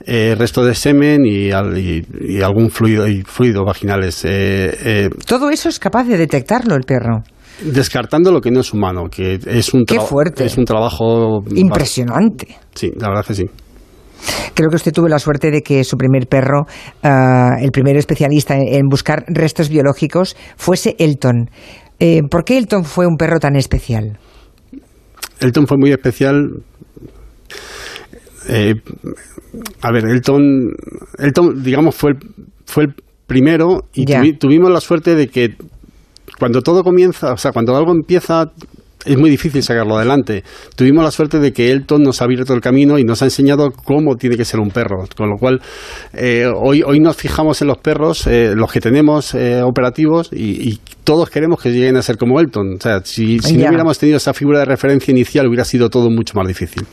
eh, 0.05 0.35
restos 0.37 0.67
de 0.67 0.75
semen 0.75 1.25
y, 1.25 1.51
y- 1.51 2.07
y 2.37 2.43
algún 2.43 2.71
fluido, 2.71 3.07
y 3.07 3.23
fluidos 3.23 3.65
vaginales. 3.65 4.27
Todo 5.27 5.51
eso 5.51 5.69
es 5.69 5.79
capaz 5.79 6.05
de 6.05 6.17
detectarlo 6.19 6.75
el 6.75 6.83
perro. 6.83 7.23
descartando 7.63 8.33
lo 8.33 8.41
que 8.41 8.51
no 8.51 8.61
es 8.61 8.73
humano, 8.73 9.05
que 9.11 9.39
es 9.47 9.73
un, 9.73 9.85
Qué 9.85 10.01
fuerte. 10.01 10.47
es 10.47 10.57
un 10.59 10.65
trabajo... 10.65 11.43
Impresionante. 11.55 12.57
Sí, 12.75 12.91
la 12.99 13.09
verdad 13.09 13.25
que 13.27 13.35
sí. 13.35 13.45
Creo 14.55 14.69
que 14.71 14.77
usted 14.77 14.93
tuvo 14.93 15.09
la 15.09 15.19
suerte 15.19 15.51
de 15.51 15.63
que 15.63 15.85
su 15.85 15.97
primer 15.97 16.27
perro, 16.27 16.67
ah, 17.03 17.57
el 17.61 17.71
primer 17.71 17.97
especialista 17.97 18.55
en, 18.57 18.75
en 18.75 18.89
buscar 18.89 19.25
restos 19.29 19.69
biológicos, 19.69 20.37
fuese 20.57 20.97
Elton. 20.99 21.49
Eh, 21.99 22.23
¿Por 22.31 22.45
qué 22.45 22.59
Elton 22.59 22.85
fue 22.85 23.07
un 23.07 23.17
perro 23.17 23.39
tan 23.39 23.57
especial? 23.57 24.19
Elton 25.41 25.67
fue 25.67 25.77
muy 25.79 25.91
especial. 25.91 26.63
Eh, 28.49 28.75
a 29.83 29.93
ver, 29.93 30.05
Elton, 30.07 30.73
Elton, 31.19 31.63
digamos, 31.63 31.95
fue 31.95 32.13
el, 32.13 32.19
fue 32.67 32.85
el 32.85 32.95
primero 33.27 33.85
y 33.95 34.05
tuvi- 34.23 34.39
tuvimos 34.39 34.71
la 34.71 34.81
suerte 34.81 35.15
de 35.15 35.29
que 35.29 35.55
cuando 36.39 36.63
todo 36.63 36.83
comienza, 36.83 37.33
o 37.33 37.37
sea, 37.37 37.53
cuando 37.53 37.77
algo 37.77 37.93
empieza, 37.93 38.51
es 39.05 39.17
muy 39.17 39.31
difícil 39.31 39.63
sacarlo 39.63 39.97
adelante. 39.97 40.45
Tuvimos 40.77 41.05
la 41.05 41.11
suerte 41.11 41.39
de 41.39 41.53
que 41.53 41.71
Elton 41.71 42.03
nos 42.03 42.21
ha 42.21 42.25
abierto 42.25 42.55
el 42.55 42.61
camino 42.61 42.99
y 42.99 43.05
nos 43.05 43.23
ha 43.23 43.27
enseñado 43.27 43.71
cómo 43.71 44.17
tiene 44.17 44.37
que 44.37 44.45
ser 44.45 44.61
un 44.61 44.71
perro. 44.71 45.05
Con 45.17 45.31
lo 45.31 45.37
cual, 45.37 45.61
eh, 46.13 46.47
hoy, 46.55 46.83
hoy 46.85 47.01
nos 47.01 47.17
fijamos 47.17 47.63
en 47.63 47.69
los 47.69 47.79
perros, 47.79 48.27
eh, 48.27 48.53
los 48.55 48.71
que 48.73 48.81
tenemos 48.81 49.35
eh, 49.35 49.63
operativos, 49.63 50.31
y, 50.33 50.71
y 50.71 50.81
todos 51.05 51.31
queremos 51.31 51.61
que 51.63 51.71
lleguen 51.71 51.97
a 51.97 52.03
ser 52.03 52.17
como 52.17 52.41
Elton. 52.41 52.75
O 52.79 52.81
sea, 52.81 53.01
si, 53.05 53.37
no 53.39 53.49
hubiéramos 53.69 53.99
tenido 53.99 54.19
esa 54.19 54.35
figura 54.35 54.61
de 54.61 54.65
referencia 54.67 55.13
inicial, 55.13 55.47
hubiera 55.47 55.65
sido 55.65 55.89
todo 55.89 56.11
mucho 56.11 56.35
más 56.37 56.47
difícil. 56.47 56.87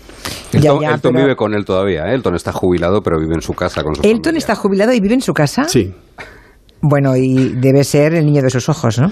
Ya, 0.53 0.59
Elton, 0.71 0.81
ya, 0.81 0.87
Elton 0.93 1.13
pero- 1.13 1.25
vive 1.25 1.35
con 1.35 1.53
él 1.53 1.65
todavía. 1.65 2.03
¿eh? 2.07 2.15
Elton 2.15 2.35
está 2.35 2.51
jubilado, 2.51 3.01
pero 3.01 3.19
vive 3.19 3.35
en 3.35 3.41
su 3.41 3.53
casa 3.53 3.83
con 3.83 3.95
su 3.95 4.01
Elton 4.01 4.23
familia. 4.23 4.39
está 4.39 4.55
jubilado 4.55 4.93
y 4.93 4.99
vive 4.99 5.15
en 5.15 5.21
su 5.21 5.33
casa. 5.33 5.65
Sí. 5.65 5.93
Bueno, 6.81 7.15
y 7.17 7.55
debe 7.59 7.83
ser 7.83 8.13
el 8.13 8.25
niño 8.25 8.41
de 8.43 8.49
sus 8.49 8.69
ojos, 8.69 8.99
¿no? 8.99 9.11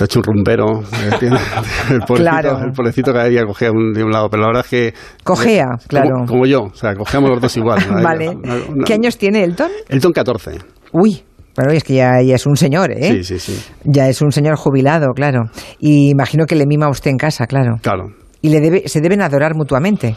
Está 0.00 0.04
hecho 0.06 0.20
un 0.20 0.34
rumbero. 0.34 0.80
eh, 0.80 1.10
el, 1.90 1.98
pobrecito, 2.00 2.14
Claro. 2.14 2.58
el 2.64 2.72
pobrecito 2.72 3.12
cada 3.12 3.26
día 3.26 3.44
cogea 3.44 3.70
un, 3.70 3.92
de 3.92 4.02
un 4.02 4.10
lado, 4.10 4.30
pero 4.30 4.42
la 4.44 4.48
verdad 4.48 4.64
es 4.64 4.70
que... 4.70 4.94
Cojea, 5.24 5.64
como- 5.66 5.78
claro. 5.88 6.10
Como, 6.26 6.46
yo, 6.46 6.60
o 6.62 6.74
sea, 6.74 6.94
cogeamos 6.94 7.28
los 7.30 7.40
dos 7.42 7.54
igual. 7.58 7.78
Vale. 8.02 8.30
Una- 8.30 8.54
una- 8.68 8.84
¿Qué 8.86 8.94
años 8.94 9.18
tiene 9.18 9.44
Elton? 9.44 9.70
Elton 9.90 10.12
14. 10.12 10.52
Uy, 10.92 11.22
bueno, 11.54 11.72
es 11.72 11.84
que 11.84 11.94
ya, 11.96 12.22
ya 12.22 12.34
es 12.36 12.46
un 12.46 12.56
señor, 12.56 12.90
¿eh? 12.92 13.22
Sí, 13.22 13.24
sí, 13.24 13.38
sí. 13.38 13.62
Ya 13.84 14.08
es 14.08 14.22
un 14.22 14.32
señor 14.32 14.56
jubilado, 14.56 15.08
claro. 15.14 15.42
Y 15.78 16.08
imagino 16.10 16.46
que 16.46 16.54
le 16.54 16.64
mima 16.66 16.86
a 16.86 16.90
usted 16.90 17.10
en 17.10 17.18
casa, 17.18 17.46
claro. 17.46 17.76
Claro. 17.82 18.04
Y 18.40 18.48
le 18.48 18.60
debe, 18.60 18.88
se 18.88 19.02
deben 19.02 19.20
adorar 19.20 19.54
mutuamente. 19.54 20.16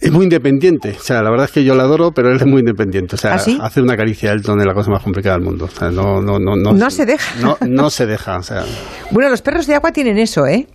Es 0.00 0.10
muy 0.10 0.24
independiente. 0.24 0.96
O 0.98 1.02
sea, 1.02 1.22
la 1.22 1.30
verdad 1.30 1.46
es 1.46 1.52
que 1.52 1.62
yo 1.62 1.74
la 1.74 1.82
adoro, 1.82 2.12
pero 2.12 2.30
él 2.30 2.36
es 2.36 2.46
muy 2.46 2.60
independiente. 2.60 3.16
O 3.16 3.18
sea, 3.18 3.34
¿Ah, 3.34 3.38
sí? 3.38 3.58
hacer 3.60 3.82
una 3.82 3.96
caricia 3.96 4.30
a 4.30 4.32
Elton 4.32 4.58
es 4.60 4.66
la 4.66 4.72
cosa 4.72 4.90
más 4.90 5.02
complicada 5.02 5.36
del 5.36 5.44
mundo. 5.44 5.66
O 5.66 5.68
sea, 5.68 5.90
no, 5.90 6.22
no, 6.22 6.38
no, 6.38 6.56
no, 6.56 6.72
No 6.72 6.90
se 6.90 7.04
deja. 7.04 7.40
No, 7.40 7.58
no 7.68 7.90
se 7.90 8.06
deja. 8.06 8.38
O 8.38 8.42
sea, 8.42 8.64
Bueno, 9.10 9.28
los 9.28 9.42
perros 9.42 9.66
de 9.66 9.74
agua 9.74 9.92
tienen 9.92 10.18
eso, 10.18 10.46
¿eh? 10.46 10.66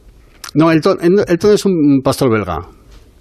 no, 0.54 0.72
Elton, 0.72 1.00
Elton 1.28 1.54
es 1.54 1.66
un 1.66 2.02
pastor 2.04 2.30
belga. 2.32 2.60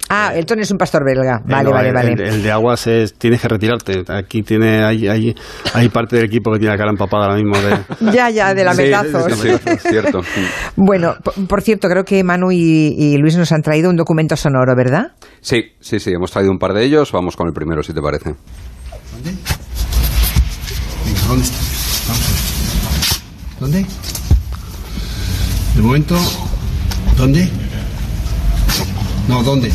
Ah, 0.09 0.31
Elton 0.35 0.59
es 0.59 0.69
un 0.71 0.77
pastor 0.77 1.03
belga. 1.03 1.37
Eh, 1.39 1.43
Vale, 1.47 1.63
no, 1.63 1.71
vale, 1.71 1.87
el, 1.89 1.93
vale. 1.95 2.11
El, 2.13 2.21
el 2.21 2.43
de 2.43 2.51
aguas 2.51 2.85
es, 2.87 3.15
tienes 3.15 3.41
que 3.41 3.47
retirarte. 3.47 4.03
Aquí 4.07 4.43
tiene, 4.43 4.83
hay, 4.83 5.07
hay, 5.07 5.35
hay 5.73 5.89
parte 5.89 6.17
del 6.17 6.25
equipo 6.25 6.51
que 6.51 6.59
tiene 6.59 6.73
la 6.73 6.77
cara 6.77 6.91
empapada 6.91 7.25
ahora 7.25 7.37
mismo 7.37 7.57
de, 7.57 8.11
Ya, 8.13 8.29
ya, 8.29 8.53
de 8.53 8.61
Sí, 8.61 8.65
lametazos. 8.65 9.33
sí, 9.33 9.49
sí, 9.49 9.69
es 9.69 9.81
cierto. 9.81 10.21
Bueno, 10.75 11.15
por, 11.23 11.33
por 11.47 11.61
cierto, 11.63 11.87
creo 11.89 12.03
que 12.03 12.23
Manu 12.23 12.51
y, 12.51 12.93
y 12.97 13.17
Luis 13.17 13.35
nos 13.37 13.51
han 13.51 13.61
traído 13.61 13.89
un 13.89 13.95
documento 13.95 14.35
sonoro, 14.35 14.75
¿verdad? 14.75 15.13
Sí, 15.41 15.63
sí, 15.79 15.99
sí, 15.99 16.11
hemos 16.11 16.31
traído 16.31 16.51
un 16.51 16.59
par 16.59 16.73
de 16.73 16.83
ellos. 16.83 17.11
Vamos 17.11 17.35
con 17.35 17.47
el 17.47 17.53
primero, 17.53 17.81
si 17.81 17.93
te 17.93 18.01
parece. 18.01 18.35
¿Dónde 21.27 21.43
está? 21.43 21.57
Vamos 22.07 22.21
a 22.21 22.31
ver. 22.31 23.59
¿Dónde? 23.59 23.85
De 25.75 25.81
momento, 25.81 26.15
¿dónde? 27.17 27.49
No, 29.27 29.41
¿dónde? 29.43 29.71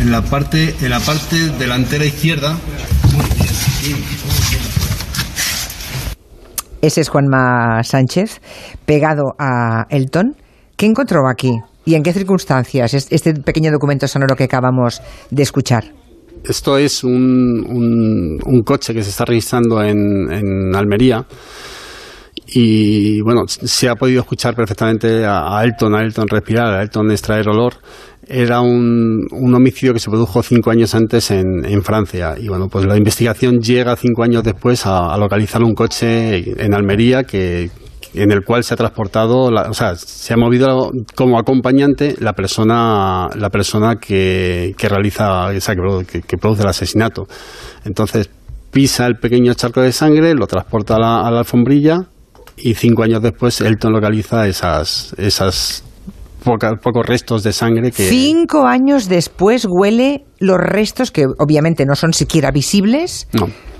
En 0.00 0.10
la 0.10 0.22
parte, 0.22 0.74
en 0.80 0.90
la 0.90 1.00
parte 1.00 1.50
delantera 1.58 2.04
izquierda. 2.04 2.56
Ese 6.80 7.00
es 7.00 7.08
Juanma 7.08 7.82
Sánchez, 7.82 8.40
pegado 8.86 9.34
a 9.38 9.86
Elton. 9.90 10.36
¿Qué 10.76 10.86
encontró 10.86 11.28
aquí? 11.28 11.50
¿Y 11.84 11.94
en 11.94 12.02
qué 12.02 12.12
circunstancias 12.12 12.94
este 12.94 13.34
pequeño 13.34 13.72
documento 13.72 14.06
sonoro 14.06 14.36
que 14.36 14.44
acabamos 14.44 15.00
de 15.30 15.42
escuchar? 15.42 15.84
Esto 16.44 16.78
es 16.78 17.02
un, 17.02 18.38
un, 18.44 18.62
coche 18.62 18.94
que 18.94 19.02
se 19.02 19.10
está 19.10 19.24
registrando 19.24 19.82
en, 19.82 20.30
en, 20.30 20.74
Almería 20.76 21.24
y 22.50 23.20
bueno, 23.20 23.42
se 23.46 23.88
ha 23.88 23.94
podido 23.94 24.20
escuchar 24.20 24.54
perfectamente 24.54 25.24
a, 25.26 25.62
Elton, 25.64 25.94
a 25.94 26.02
Elton 26.02 26.26
respirar, 26.28 26.74
a 26.74 26.82
Elton 26.82 27.10
extraer 27.10 27.48
olor. 27.48 27.74
Era 28.26 28.60
un, 28.60 29.26
un 29.30 29.54
homicidio 29.54 29.94
que 29.94 30.00
se 30.00 30.10
produjo 30.10 30.42
cinco 30.42 30.70
años 30.70 30.94
antes 30.94 31.30
en, 31.30 31.64
en, 31.64 31.82
Francia 31.82 32.34
y 32.38 32.48
bueno, 32.48 32.68
pues 32.68 32.84
la 32.84 32.96
investigación 32.96 33.60
llega 33.60 33.96
cinco 33.96 34.22
años 34.22 34.42
después 34.42 34.84
a, 34.84 35.14
a 35.14 35.18
localizar 35.18 35.62
un 35.62 35.74
coche 35.74 36.62
en 36.62 36.74
Almería 36.74 37.24
que, 37.24 37.70
en 38.14 38.32
el 38.32 38.44
cual 38.44 38.64
se 38.64 38.74
ha 38.74 38.76
transportado, 38.76 39.44
o 39.44 39.74
sea, 39.74 39.94
se 39.96 40.32
ha 40.32 40.36
movido 40.36 40.90
como 41.14 41.38
acompañante 41.38 42.16
la 42.20 42.32
persona, 42.32 43.28
la 43.34 43.50
persona 43.50 43.96
que, 43.96 44.74
que 44.76 44.88
realiza, 44.88 45.52
esa 45.52 45.74
que, 45.74 46.22
que, 46.22 46.38
produce 46.38 46.62
el 46.62 46.68
asesinato. 46.68 47.26
Entonces 47.84 48.30
pisa 48.70 49.06
el 49.06 49.16
pequeño 49.16 49.54
charco 49.54 49.80
de 49.80 49.92
sangre, 49.92 50.34
lo 50.34 50.46
transporta 50.46 50.96
a 50.96 50.98
la, 50.98 51.38
alfombrilla 51.38 52.08
y 52.62 52.74
cinco 52.74 53.02
años 53.02 53.22
después 53.22 53.60
Elton 53.60 53.92
localiza 53.92 54.46
esas, 54.46 55.14
esas 55.18 55.84
pocos 56.42 57.06
restos 57.06 57.42
de 57.42 57.52
sangre 57.52 57.90
que... 57.90 58.08
Cinco 58.08 58.66
años 58.66 59.08
después 59.08 59.66
huele 59.68 60.24
los 60.38 60.58
restos 60.58 61.10
que 61.10 61.24
obviamente 61.38 61.84
no 61.84 61.94
son 61.94 62.12
siquiera 62.12 62.50
visibles 62.50 63.28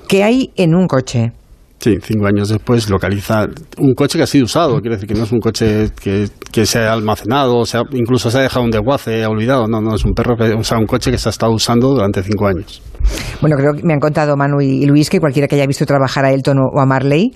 que 0.09 0.25
hay 0.25 0.51
en 0.57 0.75
un 0.75 0.87
coche. 0.87 1.33
Sí, 1.81 1.97
cinco 2.03 2.27
años 2.27 2.49
después 2.49 2.91
localiza 2.91 3.47
un 3.79 3.95
coche 3.95 4.19
que 4.19 4.25
ha 4.25 4.27
sido 4.27 4.47
usado, 4.47 4.81
quiere 4.81 4.97
decir 4.97 5.09
que 5.09 5.15
no 5.15 5.23
es 5.23 5.31
un 5.31 5.39
coche 5.39 5.91
que, 6.01 6.29
que 6.51 6.67
se 6.67 6.81
ha 6.81 6.93
almacenado, 6.93 7.57
o 7.57 7.67
sea, 7.67 7.83
incluso 7.93 8.33
se 8.33 8.39
ha 8.39 8.41
dejado 8.41 8.65
un 8.65 8.73
desguace, 8.73 9.23
ha 9.23 9.29
olvidado, 9.29 9.69
no, 9.69 9.81
no, 9.81 9.95
es 9.95 10.05
un 10.05 10.13
perro, 10.13 10.37
que, 10.37 10.55
o 10.55 10.65
sea, 10.65 10.79
un 10.79 10.87
coche 10.87 11.13
que 11.13 11.19
se 11.19 11.29
ha 11.29 11.31
estado 11.31 11.53
usando 11.53 11.91
durante 11.91 12.21
cinco 12.25 12.49
años. 12.49 12.83
Bueno, 13.41 13.57
creo 13.57 13.75
que 13.75 13.83
me 13.85 13.93
han 13.93 14.01
contado 14.01 14.37
Manu 14.37 14.61
y 14.61 14.87
Luis 14.87 15.09
que 15.09 15.21
cualquiera 15.21 15.47
que 15.47 15.55
haya 15.55 15.67
visto 15.67 15.87
trabajar 15.87 16.25
a 16.25 16.33
Elton 16.33 16.59
o 16.59 16.81
a 16.81 16.85
Marley 16.85 17.31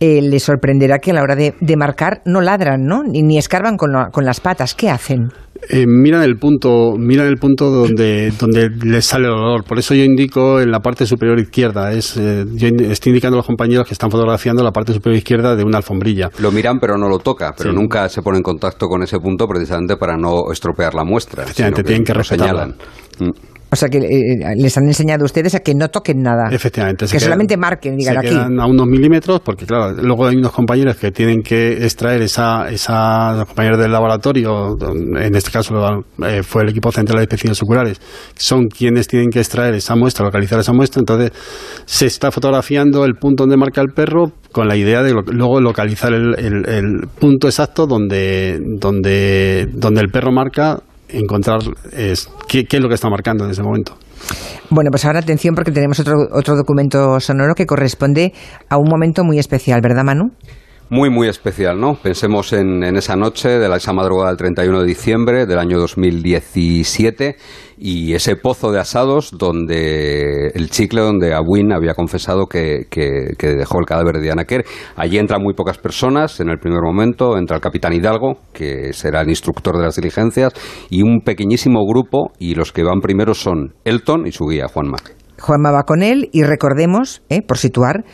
eh, 0.00 0.20
le 0.22 0.38
sorprenderá 0.40 0.98
que 0.98 1.10
a 1.10 1.14
la 1.14 1.22
hora 1.22 1.36
de, 1.36 1.76
marcar 1.76 2.22
no 2.24 2.40
ladran, 2.40 2.84
¿no? 2.84 3.02
Ni, 3.02 3.22
ni 3.22 3.38
escarban 3.38 3.76
con, 3.76 3.90
con 4.12 4.24
las 4.24 4.40
patas. 4.40 4.74
¿Qué 4.74 4.90
hacen? 4.90 5.28
Eh, 5.70 5.86
miran 5.86 6.22
el 6.22 6.36
punto, 6.36 6.94
miran 6.98 7.26
el 7.26 7.36
punto 7.36 7.70
donde, 7.70 8.32
donde 8.38 8.68
les 8.68 9.06
sale 9.06 9.26
el 9.26 9.32
olor. 9.32 9.64
Por 9.64 9.78
eso 9.78 9.94
yo 9.94 10.04
indico 10.04 10.60
en 10.60 10.70
la 10.70 10.80
parte 10.80 11.06
superior 11.06 11.38
izquierda. 11.38 11.92
Es, 11.92 12.16
eh, 12.16 12.44
yo 12.54 12.68
estoy 12.68 13.10
indicando 13.10 13.36
a 13.36 13.38
los 13.38 13.46
compañeros 13.46 13.86
que 13.86 13.94
están 13.94 14.10
fotografiando 14.10 14.62
la 14.62 14.72
parte 14.72 14.92
superior 14.92 15.18
izquierda 15.18 15.56
de 15.56 15.64
una 15.64 15.78
alfombrilla. 15.78 16.30
Lo 16.38 16.50
miran 16.50 16.78
pero 16.80 16.98
no 16.98 17.08
lo 17.08 17.18
toca, 17.18 17.54
pero 17.56 17.72
nunca 17.72 18.08
se 18.08 18.20
pone 18.20 18.38
en 18.38 18.42
contacto 18.42 18.88
con 18.88 19.02
ese 19.02 19.18
punto 19.20 19.46
precisamente 19.46 19.96
para 19.96 20.16
no 20.16 20.52
estropear 20.52 20.94
la 20.94 21.04
muestra. 21.04 21.44
Efectivamente, 21.44 21.82
tienen 21.82 22.04
que, 22.04 22.12
que 22.12 22.18
respetarla. 22.18 22.74
O 23.74 23.76
sea, 23.76 23.88
que 23.88 23.98
eh, 23.98 24.54
les 24.56 24.78
han 24.78 24.84
enseñado 24.84 25.22
a 25.22 25.24
ustedes 25.24 25.52
a 25.56 25.58
que 25.58 25.74
no 25.74 25.88
toquen 25.88 26.22
nada. 26.22 26.44
Efectivamente. 26.52 27.06
Que 27.10 27.18
solamente 27.18 27.56
marquen, 27.56 27.96
digan 27.96 28.22
se 28.22 28.28
Quedan 28.28 28.60
a 28.60 28.66
unos 28.66 28.86
milímetros, 28.86 29.40
porque 29.40 29.66
claro, 29.66 30.00
luego 30.00 30.26
hay 30.26 30.36
unos 30.36 30.52
compañeros 30.52 30.94
que 30.96 31.10
tienen 31.10 31.42
que 31.42 31.84
extraer 31.84 32.22
esa, 32.22 32.70
esa 32.70 33.32
los 33.34 33.46
compañeros 33.46 33.80
del 33.80 33.90
laboratorio, 33.90 34.76
en 35.18 35.34
este 35.34 35.50
caso 35.50 36.04
eh, 36.24 36.44
fue 36.44 36.62
el 36.62 36.68
equipo 36.68 36.92
central 36.92 37.16
de 37.16 37.24
inspecciones 37.24 37.60
oculares, 37.62 38.00
son 38.36 38.68
quienes 38.68 39.08
tienen 39.08 39.30
que 39.30 39.40
extraer 39.40 39.74
esa 39.74 39.96
muestra, 39.96 40.24
localizar 40.24 40.60
esa 40.60 40.72
muestra, 40.72 41.00
entonces 41.00 41.32
se 41.84 42.06
está 42.06 42.30
fotografiando 42.30 43.04
el 43.04 43.14
punto 43.16 43.42
donde 43.42 43.56
marca 43.56 43.80
el 43.80 43.88
perro 43.88 44.30
con 44.52 44.68
la 44.68 44.76
idea 44.76 45.02
de 45.02 45.14
luego 45.32 45.60
localizar 45.60 46.12
el, 46.12 46.36
el, 46.38 47.08
punto 47.18 47.48
exacto 47.48 47.88
donde, 47.88 48.60
donde, 48.78 49.66
donde 49.72 50.00
el 50.00 50.10
perro 50.12 50.30
marca 50.30 50.78
encontrar 51.18 51.60
es, 51.92 52.28
qué, 52.48 52.66
es 52.70 52.80
lo 52.80 52.88
que 52.88 52.94
está 52.94 53.08
marcando 53.08 53.44
en 53.44 53.50
ese 53.50 53.62
momento. 53.62 53.96
Bueno, 54.70 54.90
pues 54.90 55.04
ahora 55.04 55.18
atención 55.18 55.54
porque 55.54 55.70
tenemos 55.70 56.00
otro, 56.00 56.14
otro 56.32 56.56
documento 56.56 57.20
sonoro 57.20 57.54
que 57.54 57.66
corresponde 57.66 58.32
a 58.68 58.76
un 58.76 58.88
momento 58.88 59.24
muy 59.24 59.38
especial, 59.38 59.80
¿verdad, 59.82 60.04
Manu? 60.04 60.30
Muy, 60.90 61.10
muy 61.10 61.28
especial, 61.28 61.80
¿no? 61.80 61.94
Pensemos 61.94 62.52
en, 62.52 62.82
esa 62.96 63.16
noche 63.16 63.58
de 63.58 63.68
la, 63.68 63.76
esa 63.76 63.92
madrugada 63.92 64.28
del 64.28 64.36
31 64.36 64.80
de 64.80 64.86
diciembre 64.86 65.46
del 65.46 65.58
año 65.58 65.78
2017 65.78 67.36
y 67.78 68.14
ese 68.14 68.36
pozo 68.36 68.70
de 68.70 68.80
asados 68.80 69.30
donde 69.36 70.48
el 70.54 70.70
chicle 70.70 71.00
donde 71.00 71.34
Awin 71.34 71.72
había 71.72 71.94
confesado 71.94 72.46
que, 72.46 72.86
dejó 73.40 73.78
el 73.80 73.86
cadáver 73.86 74.16
de 74.16 74.22
Diana 74.22 74.44
Kerr. 74.44 74.64
Allí 74.96 75.18
entran 75.18 75.42
muy 75.42 75.54
pocas 75.54 75.78
personas 75.78 76.40
en 76.40 76.48
el 76.48 76.58
primer 76.58 76.80
momento, 76.82 77.36
entra 77.36 77.56
el 77.56 77.62
capitán 77.62 77.92
Hidalgo, 77.92 78.38
que 78.52 78.92
será 78.92 79.22
el 79.22 79.28
instructor 79.28 79.76
de 79.76 79.84
las 79.84 79.96
diligencias, 79.96 80.52
y 80.90 81.02
un 81.02 81.20
pequeñísimo 81.20 81.80
grupo, 81.86 82.32
y 82.38 82.54
los 82.54 82.72
que 82.72 82.84
van 82.84 83.00
primero 83.00 83.34
son 83.34 83.74
Elton 83.84 84.26
y 84.26 84.32
su 84.32 84.46
guía, 84.46 84.68
Juanma. 84.68 84.98
Juanma 85.40 85.72
va 85.72 85.82
con 85.82 86.02
él 86.02 86.28
y 86.32 86.44
recordemos, 86.44 87.22
eh, 87.28 87.42
por 87.42 87.58
situar, 87.58 88.04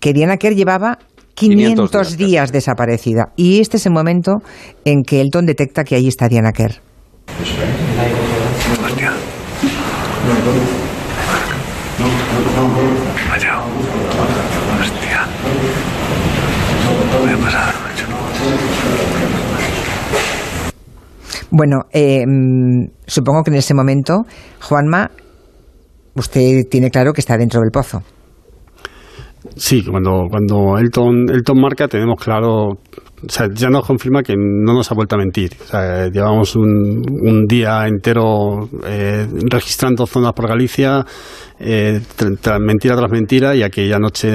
que 0.00 0.12
Diana 0.12 0.36
Kerr 0.36 0.54
llevaba 0.54 0.98
500, 1.38 2.16
días, 2.16 2.52
desaparecida. 2.52 3.32
Y 3.36 3.60
este 3.60 3.76
es 3.76 3.86
el 3.86 3.92
momento 3.92 4.38
en 4.84 5.02
que 5.02 5.20
Elton 5.20 5.46
detecta 5.46 5.84
que 5.84 5.94
ahí 5.94 6.08
está 6.08 6.28
Diana 6.28 6.52
Kerr. 6.52 6.80
Bueno, 21.50 21.82
eh, 21.92 22.24
mm, 22.26 22.90
supongo 23.06 23.42
que 23.42 23.50
en 23.50 23.56
ese 23.56 23.74
momento, 23.74 24.24
Juanma, 24.60 25.10
usted 26.14 26.62
tiene 26.70 26.90
claro 26.90 27.12
que 27.12 27.20
está 27.20 27.36
dentro 27.36 27.60
del 27.60 27.70
pozo. 27.70 28.02
Sí, 29.56 29.84
cuando, 29.84 30.26
cuando 30.30 30.78
Elton, 30.78 31.28
Elton 31.30 31.60
marca 31.60 31.88
tenemos 31.88 32.20
claro, 32.22 32.78
o 33.26 33.30
sea, 33.30 33.48
ya 33.52 33.68
nos 33.68 33.86
confirma 33.86 34.22
que 34.22 34.34
no 34.36 34.74
nos 34.74 34.90
ha 34.90 34.94
vuelto 34.94 35.16
a 35.16 35.18
mentir. 35.18 35.52
O 35.60 35.64
sea, 35.64 36.08
llevamos 36.08 36.54
un, 36.56 37.02
un 37.22 37.46
día 37.46 37.86
entero 37.86 38.68
eh, 38.86 39.26
registrando 39.50 40.06
zonas 40.06 40.32
por 40.32 40.48
Galicia, 40.48 41.04
eh, 41.60 42.00
tras 42.40 42.60
mentira 42.60 42.96
tras 42.96 43.10
mentira 43.10 43.56
y 43.56 43.64
aquella 43.64 43.98
noche 43.98 44.28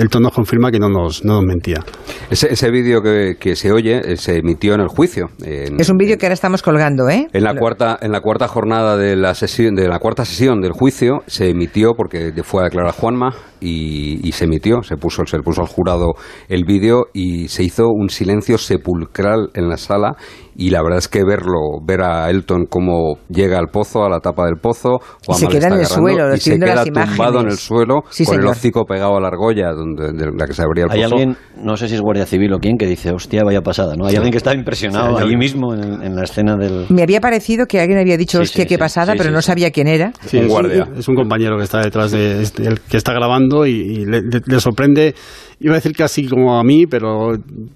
Elton 0.00 0.22
nos 0.22 0.32
confirma 0.32 0.70
que 0.70 0.78
no 0.78 0.88
nos, 0.88 1.24
no 1.24 1.34
nos 1.34 1.44
mentía. 1.44 1.84
Ese, 2.30 2.52
ese 2.52 2.70
vídeo 2.70 3.02
que, 3.02 3.34
que, 3.38 3.54
se 3.54 3.70
oye 3.70 4.00
eh, 4.12 4.16
se 4.16 4.38
emitió 4.38 4.74
en 4.74 4.80
el 4.80 4.88
juicio. 4.88 5.26
es 5.42 5.88
un 5.90 5.98
vídeo 5.98 6.16
que 6.16 6.26
ahora 6.26 6.34
estamos 6.34 6.62
colgando, 6.62 7.08
¿eh? 7.10 7.28
En 7.32 7.44
la 7.44 7.54
cuarta, 7.54 7.98
en 8.00 8.12
la 8.12 8.20
cuarta 8.20 8.48
jornada 8.48 8.96
de 8.96 9.16
la 9.16 9.34
sesión, 9.34 9.74
de 9.74 9.88
la 9.88 9.98
cuarta 9.98 10.24
sesión 10.24 10.60
del 10.62 10.72
juicio 10.72 11.22
se 11.26 11.50
emitió 11.50 11.92
porque 11.94 12.32
fue 12.42 12.62
a 12.62 12.64
declarar 12.64 12.94
Juanma 12.94 13.34
y, 13.60 14.26
y, 14.26 14.32
se 14.32 14.46
emitió, 14.46 14.82
se 14.82 14.96
puso, 14.96 15.26
se 15.26 15.38
puso 15.40 15.60
al 15.60 15.68
jurado 15.68 16.14
el 16.48 16.64
vídeo 16.64 17.08
y 17.12 17.48
se 17.48 17.62
hizo 17.62 17.88
un 17.90 18.08
silencio 18.08 18.29
sepulcral 18.58 19.50
en 19.54 19.68
la 19.68 19.76
sala 19.76 20.16
y 20.60 20.68
la 20.68 20.82
verdad 20.82 20.98
es 20.98 21.08
que 21.08 21.24
verlo, 21.24 21.80
ver 21.82 22.02
a 22.02 22.28
Elton 22.28 22.66
cómo 22.68 23.14
llega 23.30 23.58
al 23.58 23.68
pozo, 23.68 24.04
a 24.04 24.10
la 24.10 24.20
tapa 24.20 24.44
del 24.44 24.56
pozo, 24.60 24.98
y 25.26 25.32
se 25.32 25.46
queda 25.48 25.68
en 25.68 25.80
el 25.80 25.86
suelo, 25.86 26.34
y 26.34 26.38
se 26.38 26.58
queda 26.58 26.84
tumbado 26.84 27.40
en 27.40 27.46
el 27.46 27.56
suelo 27.56 28.02
con 28.26 28.40
el 28.40 28.46
hocico 28.46 28.84
pegado 28.84 29.16
a 29.16 29.20
la 29.22 29.28
argolla 29.28 29.72
donde, 29.72 30.12
de 30.12 30.30
la 30.36 30.46
que 30.46 30.52
se 30.52 30.62
abría 30.62 30.84
el 30.84 30.90
pozo. 30.90 30.98
Hay 30.98 31.02
alguien, 31.04 31.36
no 31.56 31.78
sé 31.78 31.88
si 31.88 31.94
es 31.94 32.02
guardia 32.02 32.26
civil 32.26 32.52
o 32.52 32.58
quién, 32.58 32.76
que 32.76 32.86
dice, 32.86 33.10
hostia, 33.10 33.42
vaya 33.42 33.62
pasada, 33.62 33.94
¿no? 33.96 34.04
Hay 34.04 34.16
alguien 34.16 34.32
que 34.32 34.36
está 34.36 34.54
impresionado 34.54 35.16
allí 35.16 35.34
mismo 35.34 35.72
en, 35.72 36.14
la 36.14 36.24
escena 36.24 36.56
del... 36.56 36.84
Me 36.90 37.02
había 37.04 37.22
parecido 37.22 37.64
que 37.64 37.80
alguien 37.80 37.98
había 37.98 38.18
dicho, 38.18 38.38
hostia, 38.40 38.66
qué 38.66 38.76
pasada, 38.76 39.14
pero 39.16 39.30
no 39.30 39.40
sabía 39.40 39.70
quién 39.70 39.88
era. 39.88 40.12
un 40.30 40.48
guardia. 40.48 40.88
Es 40.94 41.08
un 41.08 41.14
compañero 41.14 41.56
que 41.56 41.64
está 41.64 41.80
detrás 41.80 42.10
de 42.10 42.42
este, 42.42 42.66
el 42.66 42.80
que 42.80 42.98
está 42.98 43.14
grabando 43.14 43.64
y, 43.64 44.04
le 44.04 44.60
sorprende 44.60 45.14
iba 45.60 45.74
a 45.74 45.76
decir 45.76 45.92
casi 45.92 46.26
como 46.26 46.58
a 46.58 46.64
mí, 46.64 46.86
pero 46.86 47.32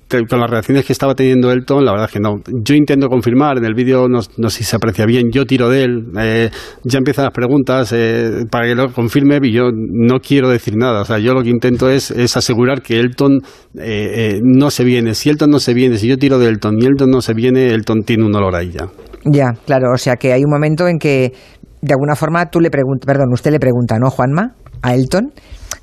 con 0.08 0.40
las 0.40 0.50
reacciones 0.50 0.86
que 0.86 0.92
estaba 0.92 1.14
teniendo 1.14 1.52
Elton, 1.52 1.84
la 1.84 1.92
verdad 1.92 2.06
es 2.08 2.12
que 2.12 2.20
no. 2.20 2.36
Yo 2.46 2.74
intento 2.76 3.09
confirmar, 3.09 3.59
en 3.59 3.64
el 3.64 3.75
vídeo 3.75 4.09
no, 4.09 4.23
sé 4.23 4.50
si 4.50 4.64
se 4.64 4.76
aprecia 4.76 5.07
bien, 5.07 5.31
yo 5.31 5.45
tiro 5.45 5.69
de 5.69 5.85
él, 5.85 6.07
eh, 6.19 6.50
ya 6.83 6.99
empiezan 6.99 7.25
las 7.25 7.35
preguntas 7.35 7.93
eh, 7.93 8.45
para 8.50 8.66
que 8.66 8.75
lo 8.75 8.93
confirme 8.93 9.38
y 9.43 9.52
yo 9.52 9.71
no 9.73 10.21
quiero 10.21 10.49
decir 10.49 10.76
nada. 10.76 11.02
O 11.02 11.04
sea, 11.04 11.19
yo 11.19 11.35
lo 11.35 11.43
que 11.43 11.50
intento 11.50 11.88
es, 11.90 12.11
es 12.11 12.37
asegurar 12.37 12.83
que 12.83 13.00
Elton 13.00 13.40
eh, 13.78 14.40
no 14.43 14.71
se 14.71 14.85
viene. 14.85 15.14
Si 15.14 15.31
Elton 15.31 15.50
no 15.50 15.59
se 15.59 15.75
viene, 15.75 15.99
si 15.99 16.09
yo 16.09 16.16
tiro 16.16 16.38
de 16.38 16.49
Elton 16.49 16.76
y 16.81 16.87
Elton 16.87 17.11
no 17.11 17.21
se 17.21 17.35
viene, 17.35 17.69
Elton 17.69 18.02
tiene 18.02 18.25
un 18.25 18.35
olor 18.35 18.54
ahí 18.54 18.71
ya. 18.71 18.88
Ya, 19.25 19.52
claro, 19.64 19.93
o 19.95 19.99
sea 19.99 20.16
que 20.16 20.33
hay 20.33 20.43
un 20.45 20.50
momento 20.50 20.87
en 20.87 20.99
que 20.99 21.33
de 21.81 21.93
alguna 21.93 22.14
forma 22.14 22.47
tú 22.47 22.61
le 22.61 22.71
preguntas, 22.71 23.07
perdón, 23.07 23.33
usted 23.33 23.50
le 23.50 23.59
pregunta, 23.59 23.99
¿no, 23.99 24.11
Juanma? 24.11 24.54
A 24.83 24.95
Elton 24.95 25.33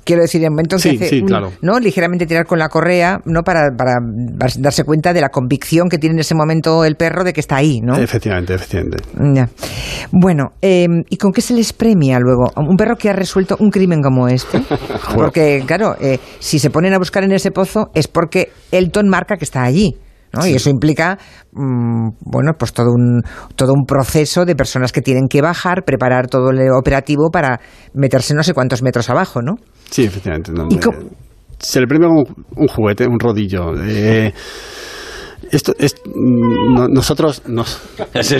Quiero 0.04 0.22
decir, 0.22 0.40
en 0.40 0.46
el 0.46 0.50
momento 0.50 0.76
en 0.76 0.98
que 0.98 1.04
hace 1.04 1.22
¿no? 1.62 1.78
ligeramente 1.78 2.26
tirar 2.26 2.46
con 2.46 2.58
la 2.58 2.68
correa, 2.68 3.20
¿no? 3.24 3.42
Para, 3.42 3.70
para, 3.76 3.94
darse 4.58 4.84
cuenta 4.84 5.12
de 5.12 5.20
la 5.20 5.28
convicción 5.28 5.88
que 5.88 5.98
tiene 5.98 6.14
en 6.14 6.20
ese 6.20 6.34
momento 6.34 6.84
el 6.84 6.96
perro 6.96 7.24
de 7.24 7.32
que 7.32 7.40
está 7.40 7.56
ahí, 7.56 7.80
¿no? 7.80 7.96
Efectivamente, 7.96 8.54
efectivamente. 8.54 8.98
Ya. 9.34 9.48
Bueno, 10.10 10.52
em, 10.60 11.02
¿y 11.08 11.16
con 11.16 11.32
qué 11.32 11.40
se 11.40 11.54
les 11.54 11.72
premia 11.72 12.18
luego? 12.18 12.50
Un 12.56 12.76
perro 12.76 12.96
que 12.96 13.10
ha 13.10 13.12
resuelto 13.12 13.56
un 13.60 13.70
crimen 13.70 14.02
como 14.02 14.28
este. 14.28 14.60
porque, 15.14 15.62
claro, 15.66 15.96
eh, 16.00 16.18
si 16.38 16.58
se 16.58 16.70
ponen 16.70 16.92
a 16.94 16.98
buscar 16.98 17.24
en 17.24 17.32
ese 17.32 17.50
pozo 17.50 17.90
es 17.94 18.08
porque 18.08 18.50
Elton 18.70 19.08
marca 19.08 19.36
que 19.36 19.44
está 19.44 19.62
allí. 19.62 19.96
¿no? 20.32 20.46
Y 20.46 20.54
eso 20.54 20.70
implica, 20.70 21.18
mm, 21.52 22.08
bueno, 22.20 22.52
pues 22.58 22.72
todo 22.72 22.90
un, 22.90 23.22
todo 23.54 23.72
un 23.74 23.84
proceso 23.84 24.44
de 24.44 24.56
personas 24.56 24.90
que 24.92 25.02
tienen 25.02 25.28
que 25.28 25.42
bajar, 25.42 25.84
preparar 25.84 26.26
todo 26.28 26.50
el 26.50 26.70
operativo 26.72 27.30
para 27.30 27.60
meterse 27.92 28.34
no 28.34 28.42
sé 28.42 28.54
cuántos 28.54 28.82
metros 28.82 29.10
abajo, 29.10 29.42
¿no? 29.42 29.56
Sí, 29.92 30.04
efectivamente. 30.04 30.52
se 31.58 31.80
le 31.80 31.86
premia 31.86 32.08
un, 32.08 32.24
un 32.56 32.66
juguete, 32.66 33.06
un 33.06 33.20
rodillo. 33.20 33.74
Eh, 33.84 34.32
esto 35.52 35.74
es 35.78 35.94
nosotros 36.06 37.42
nos 37.46 37.80
ese, 38.14 38.38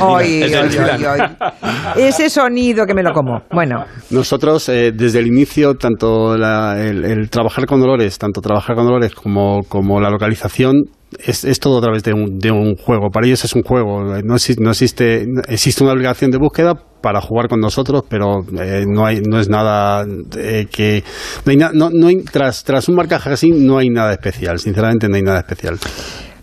ese, 1.97 2.31
sonido 2.31 2.87
que 2.87 2.95
me 2.95 3.02
lo 3.02 3.12
como 3.12 3.42
bueno 3.52 3.85
nosotros 4.11 4.69
eh, 4.71 4.92
desde 4.92 5.21
el 5.21 5.26
inicio 5.26 5.75
tanto 5.75 6.35
el, 6.35 7.28
trabajar 7.31 7.66
con 7.66 7.81
dolores 7.81 8.19
tanto 8.19 8.40
trabajar 8.40 8.75
con 8.75 8.87
dolores 8.87 9.14
como, 9.14 9.61
como 9.69 10.00
la 10.00 10.11
localización 10.11 10.85
es, 11.19 11.45
es, 11.45 11.61
todo 11.61 11.76
a 11.76 11.83
través 11.83 12.02
de 12.04 12.14
un, 12.14 12.38
de 12.38 12.50
un 12.50 12.75
juego. 12.75 13.11
Para 13.11 13.26
ellos 13.26 13.45
es 13.45 13.54
un 13.54 13.62
juego. 13.62 14.02
No, 14.02 14.37
no 14.59 14.71
existe, 14.71 15.26
existe 15.47 15.85
una 15.85 15.92
obligación 15.92 16.31
de 16.31 16.38
búsqueda 16.38 16.75
para 17.02 17.21
jugar 17.21 17.49
con 17.49 17.61
nosotros, 17.61 18.04
pero 18.09 18.40
eh, 18.59 18.85
no, 18.88 19.04
hay, 19.04 19.21
no 19.21 19.38
es 19.38 19.50
nada 19.50 20.07
eh, 20.38 20.66
que. 20.71 21.04
No 21.45 21.50
hay 21.50 21.57
no, 21.75 21.90
no 21.90 22.07
hay, 22.07 22.23
tras, 22.23 22.64
tras 22.64 22.88
un 22.88 22.95
marcaje 22.95 23.31
así, 23.31 23.50
no 23.50 23.76
hay 23.76 23.90
nada 23.90 24.12
especial. 24.12 24.59
Sinceramente, 24.59 25.09
no 25.09 25.16
hay 25.16 25.23
nada 25.23 25.40
especial. 25.40 25.78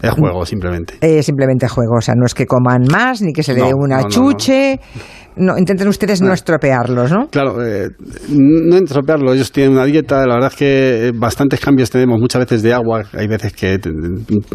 Es 0.01 0.12
juego, 0.12 0.46
simplemente. 0.46 0.96
Eh, 1.01 1.22
simplemente 1.24 1.68
juego, 1.68 1.98
o 1.98 2.01
sea, 2.01 2.15
no 2.15 2.25
es 2.25 2.34
que 2.34 2.46
coman 2.46 2.84
más, 2.89 3.22
ni 3.22 3.34
que 3.34 3.44
se 3.44 3.53
le 3.53 3.63
dé 3.63 3.74
una 3.74 4.08
chuche. 4.08 4.79
No, 5.39 5.58
intenten 5.58 5.88
ustedes 5.88 6.22
no 6.22 6.34
estropearlos, 6.34 7.12
¿no? 7.12 7.27
Claro, 7.29 7.65
eh, 7.65 7.89
no 8.29 8.77
estropearlos. 8.77 9.36
Ellos 9.36 9.51
tienen 9.51 9.74
una 9.74 9.86
dieta, 9.86 10.25
la 10.25 10.36
verdad 10.36 10.51
es 10.51 10.58
que 10.58 11.08
eh, 11.08 11.12
bastantes 11.15 11.60
cambios 11.60 11.89
tenemos 11.89 12.19
muchas 12.19 12.41
veces 12.41 12.62
de 12.62 12.74
agua. 12.74 13.03
Hay 13.13 13.27
veces 13.27 13.53
que 13.53 13.79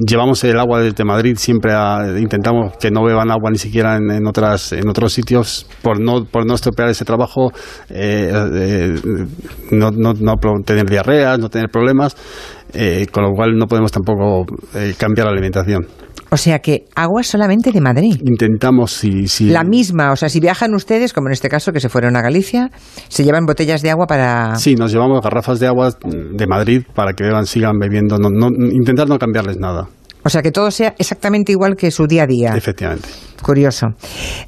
llevamos 0.06 0.44
el 0.44 0.58
agua 0.58 0.80
desde 0.80 1.04
Madrid, 1.04 1.36
siempre 1.36 1.72
intentamos 2.18 2.76
que 2.78 2.90
no 2.90 3.04
beban 3.04 3.30
agua 3.30 3.50
ni 3.50 3.58
siquiera 3.58 3.96
en, 3.96 4.26
otras, 4.26 4.72
en 4.72 4.88
otros 4.88 5.12
sitios 5.12 5.66
por 5.82 6.00
no, 6.00 6.24
por 6.24 6.46
no 6.46 6.54
estropear 6.54 6.88
ese 6.88 7.04
trabajo, 7.04 7.50
no, 9.70 9.90
no, 9.90 10.12
no 10.12 10.34
tener 10.64 10.86
diarreas, 10.86 11.38
no 11.38 11.48
tener 11.48 11.70
problemas. 11.70 12.16
Eh, 12.76 13.06
con 13.12 13.22
lo 13.22 13.30
cual 13.30 13.56
no 13.56 13.66
podemos 13.66 13.92
tampoco 13.92 14.44
eh, 14.74 14.94
cambiar 14.98 15.26
la 15.26 15.32
alimentación. 15.32 15.86
O 16.30 16.36
sea 16.36 16.58
que 16.58 16.86
agua 16.96 17.22
solamente 17.22 17.70
de 17.70 17.80
Madrid. 17.80 18.16
Intentamos, 18.26 18.90
si, 18.90 19.28
si... 19.28 19.50
La 19.50 19.62
misma, 19.62 20.10
o 20.10 20.16
sea, 20.16 20.28
si 20.28 20.40
viajan 20.40 20.73
ustedes, 20.74 21.12
como 21.12 21.28
en 21.28 21.32
este 21.32 21.48
caso 21.48 21.72
que 21.72 21.80
se 21.80 21.88
fueron 21.88 22.16
a 22.16 22.22
Galicia, 22.22 22.70
se 23.08 23.24
llevan 23.24 23.46
botellas 23.46 23.82
de 23.82 23.90
agua 23.90 24.06
para... 24.06 24.56
Sí, 24.56 24.74
nos 24.74 24.92
llevamos 24.92 25.20
garrafas 25.22 25.60
de 25.60 25.66
agua 25.66 25.90
de 26.02 26.46
Madrid 26.46 26.82
para 26.94 27.12
que 27.12 27.24
beban, 27.24 27.46
sigan 27.46 27.78
bebiendo, 27.78 28.18
no, 28.18 28.30
no, 28.30 28.48
intentar 28.48 29.08
no 29.08 29.18
cambiarles 29.18 29.58
nada. 29.58 29.88
O 30.24 30.30
sea, 30.30 30.42
que 30.42 30.50
todo 30.50 30.70
sea 30.70 30.94
exactamente 30.98 31.52
igual 31.52 31.76
que 31.76 31.90
su 31.90 32.06
día 32.06 32.22
a 32.22 32.26
día. 32.26 32.54
Efectivamente. 32.56 33.08
Curioso. 33.42 33.88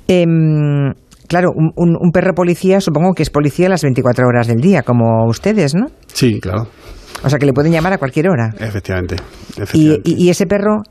Em, 0.08 0.92
claro, 1.28 1.50
un, 1.54 1.72
un, 1.76 2.10
perro 2.12 2.32
policía 2.34 2.80
supongo 2.80 3.12
que 3.12 3.22
es 3.22 3.30
policía 3.30 3.68
las 3.68 3.82
24 3.82 4.26
horas 4.26 4.46
del 4.46 4.60
día, 4.60 4.82
como 4.82 5.26
ustedes, 5.26 5.74
¿no? 5.74 5.88
Sí, 6.06 6.40
claro. 6.40 6.68
O 7.22 7.30
sea, 7.30 7.38
que 7.38 7.46
le 7.46 7.52
pueden 7.52 7.72
llamar 7.72 7.92
a 7.92 7.98
cualquier 7.98 8.28
hora. 8.28 8.50
Efectivamente. 8.58 9.16
Y, 9.72 10.28
ese 10.28 10.46
perro, 10.46 10.82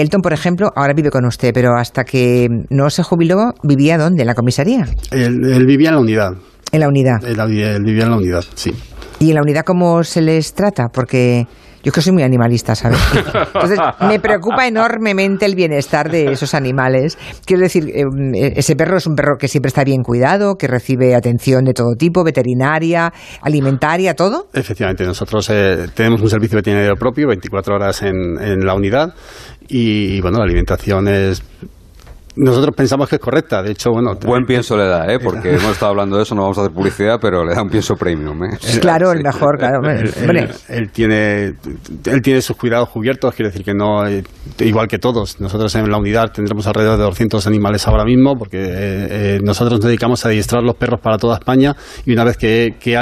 Elton, 0.00 0.20
por 0.20 0.32
ejemplo, 0.32 0.70
ahora 0.74 0.92
vive 0.94 1.10
con 1.10 1.24
usted, 1.24 1.52
pero 1.52 1.76
hasta 1.76 2.04
que 2.04 2.48
no 2.70 2.90
se 2.90 3.02
jubiló, 3.02 3.54
¿vivía 3.62 3.98
dónde? 3.98 4.22
¿En 4.22 4.26
la 4.26 4.34
comisaría? 4.34 4.86
Él, 5.10 5.66
vivía 5.66 5.90
en 5.90 5.94
la 5.94 6.00
unidad. 6.00 6.32
En 6.72 6.80
la 6.80 6.88
unidad. 6.88 7.24
él, 7.24 7.36
vivía 7.84 8.04
en 8.04 8.10
la 8.10 8.16
unidad, 8.16 8.44
sí. 8.54 8.72
¿Y 9.18 9.30
en 9.30 9.36
la 9.36 9.42
unidad 9.42 9.62
cómo 9.64 10.02
se 10.04 10.20
les 10.20 10.52
trata? 10.52 10.88
Porque 10.92 11.46
yo 11.86 11.92
que 11.92 12.02
soy 12.02 12.12
muy 12.12 12.24
animalista, 12.24 12.74
¿sabes? 12.74 12.98
Entonces, 13.54 13.78
me 14.08 14.18
preocupa 14.18 14.66
enormemente 14.66 15.46
el 15.46 15.54
bienestar 15.54 16.10
de 16.10 16.32
esos 16.32 16.52
animales. 16.52 17.16
Quiero 17.44 17.62
decir, 17.62 17.84
eh, 17.94 18.54
ese 18.56 18.74
perro 18.74 18.96
es 18.96 19.06
un 19.06 19.14
perro 19.14 19.36
que 19.38 19.46
siempre 19.46 19.68
está 19.68 19.84
bien 19.84 20.02
cuidado, 20.02 20.56
que 20.56 20.66
recibe 20.66 21.14
atención 21.14 21.62
de 21.62 21.74
todo 21.74 21.94
tipo, 21.94 22.24
veterinaria, 22.24 23.12
alimentaria, 23.40 24.14
todo. 24.14 24.48
Efectivamente, 24.52 25.04
nosotros 25.04 25.48
eh, 25.50 25.86
tenemos 25.94 26.20
un 26.20 26.28
servicio 26.28 26.56
veterinario 26.56 26.96
propio, 26.96 27.28
24 27.28 27.76
horas 27.76 28.02
en, 28.02 28.16
en 28.40 28.66
la 28.66 28.74
unidad, 28.74 29.14
y, 29.68 30.20
bueno, 30.20 30.38
la 30.38 30.44
alimentación 30.44 31.06
es 31.06 31.40
nosotros 32.36 32.74
pensamos 32.76 33.08
que 33.08 33.16
es 33.16 33.20
correcta, 33.20 33.62
de 33.62 33.72
hecho, 33.72 33.90
bueno... 33.90 34.14
Buen 34.24 34.44
pienso 34.44 34.76
le 34.76 34.86
da, 34.86 35.06
¿eh? 35.12 35.18
porque 35.22 35.50
hemos 35.50 35.72
estado 35.72 35.90
hablando 35.90 36.16
de 36.16 36.22
eso, 36.22 36.34
no 36.34 36.42
vamos 36.42 36.58
a 36.58 36.62
hacer 36.62 36.72
publicidad, 36.72 37.18
pero 37.20 37.44
le 37.44 37.54
da 37.54 37.62
un 37.62 37.70
pienso 37.70 37.94
premium. 37.94 38.44
¿eh? 38.44 38.58
Claro, 38.80 39.12
el 39.12 39.22
mejor, 39.22 39.58
claro. 39.58 39.80
Él, 40.68 40.90
tiene, 40.90 41.54
él 42.04 42.22
tiene 42.22 42.42
sus 42.42 42.56
cuidados 42.56 42.90
cubiertos, 42.90 43.34
quiere 43.34 43.50
decir 43.50 43.64
que 43.64 43.74
no, 43.74 44.06
eh, 44.06 44.22
igual 44.58 44.88
que 44.88 44.98
todos. 44.98 45.40
Nosotros 45.40 45.74
en 45.74 45.90
la 45.90 45.98
unidad 45.98 46.30
tendremos 46.32 46.66
alrededor 46.66 46.98
de 46.98 47.04
200 47.04 47.46
animales 47.46 47.86
ahora 47.88 48.04
mismo, 48.04 48.34
porque 48.36 48.58
eh, 48.58 49.06
eh, 49.10 49.38
nosotros 49.42 49.80
nos 49.80 49.86
dedicamos 49.86 50.24
a 50.24 50.28
adiestrar 50.28 50.62
los 50.62 50.76
perros 50.76 51.00
para 51.00 51.16
toda 51.16 51.34
España 51.36 51.74
y 52.04 52.12
una 52.12 52.24
vez 52.24 52.36
que, 52.36 52.76
que 52.78 52.96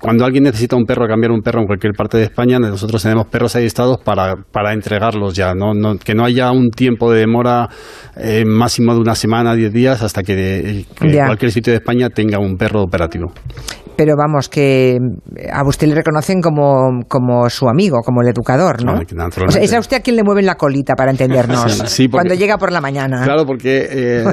cuando 0.00 0.24
alguien 0.24 0.44
necesita 0.44 0.76
un 0.76 0.84
perro, 0.84 1.06
cambiar 1.06 1.32
un 1.32 1.40
perro 1.40 1.60
en 1.60 1.66
cualquier 1.66 1.92
parte 1.92 2.18
de 2.18 2.24
España, 2.24 2.58
nosotros 2.58 3.02
tenemos 3.02 3.26
perros 3.26 3.54
adiestrados 3.56 3.98
para, 3.98 4.36
para 4.50 4.72
entregarlos 4.72 5.34
ya, 5.34 5.54
no, 5.54 5.72
no, 5.74 5.96
que 5.98 6.14
no 6.14 6.24
haya 6.24 6.50
un 6.50 6.70
tiempo 6.70 7.10
de 7.12 7.20
demora 7.22 7.68
más 8.46 8.71
máximo 8.72 8.94
de 8.94 9.00
una 9.00 9.14
semana, 9.14 9.54
diez 9.54 9.72
días, 9.72 10.02
hasta 10.02 10.22
que, 10.22 10.86
cualquier 10.98 11.52
sitio 11.52 11.72
de 11.72 11.78
España 11.78 12.08
tenga 12.08 12.38
un 12.38 12.56
perro 12.56 12.82
operativo. 12.82 13.32
Pero 13.96 14.14
vamos, 14.16 14.48
que 14.48 14.98
a 15.52 15.66
usted 15.66 15.88
le 15.88 15.94
reconocen 15.94 16.40
como, 16.40 17.02
como 17.08 17.50
su 17.50 17.68
amigo, 17.68 17.98
como 18.02 18.22
el 18.22 18.28
educador, 18.28 18.82
¿no? 18.82 18.94
o 18.94 19.50
sea, 19.50 19.62
es 19.62 19.74
a 19.74 19.78
usted 19.78 19.98
a 19.98 20.00
quien 20.00 20.16
le 20.16 20.22
mueven 20.22 20.46
la 20.46 20.54
colita, 20.54 20.94
para 20.94 21.10
entendernos, 21.10 22.00
cuando 22.10 22.34
llega 22.34 22.56
por 22.56 22.72
la 22.72 22.80
mañana. 22.80 23.24
Claro, 23.24 23.44
porque 23.44 23.88
eh, 23.90 24.24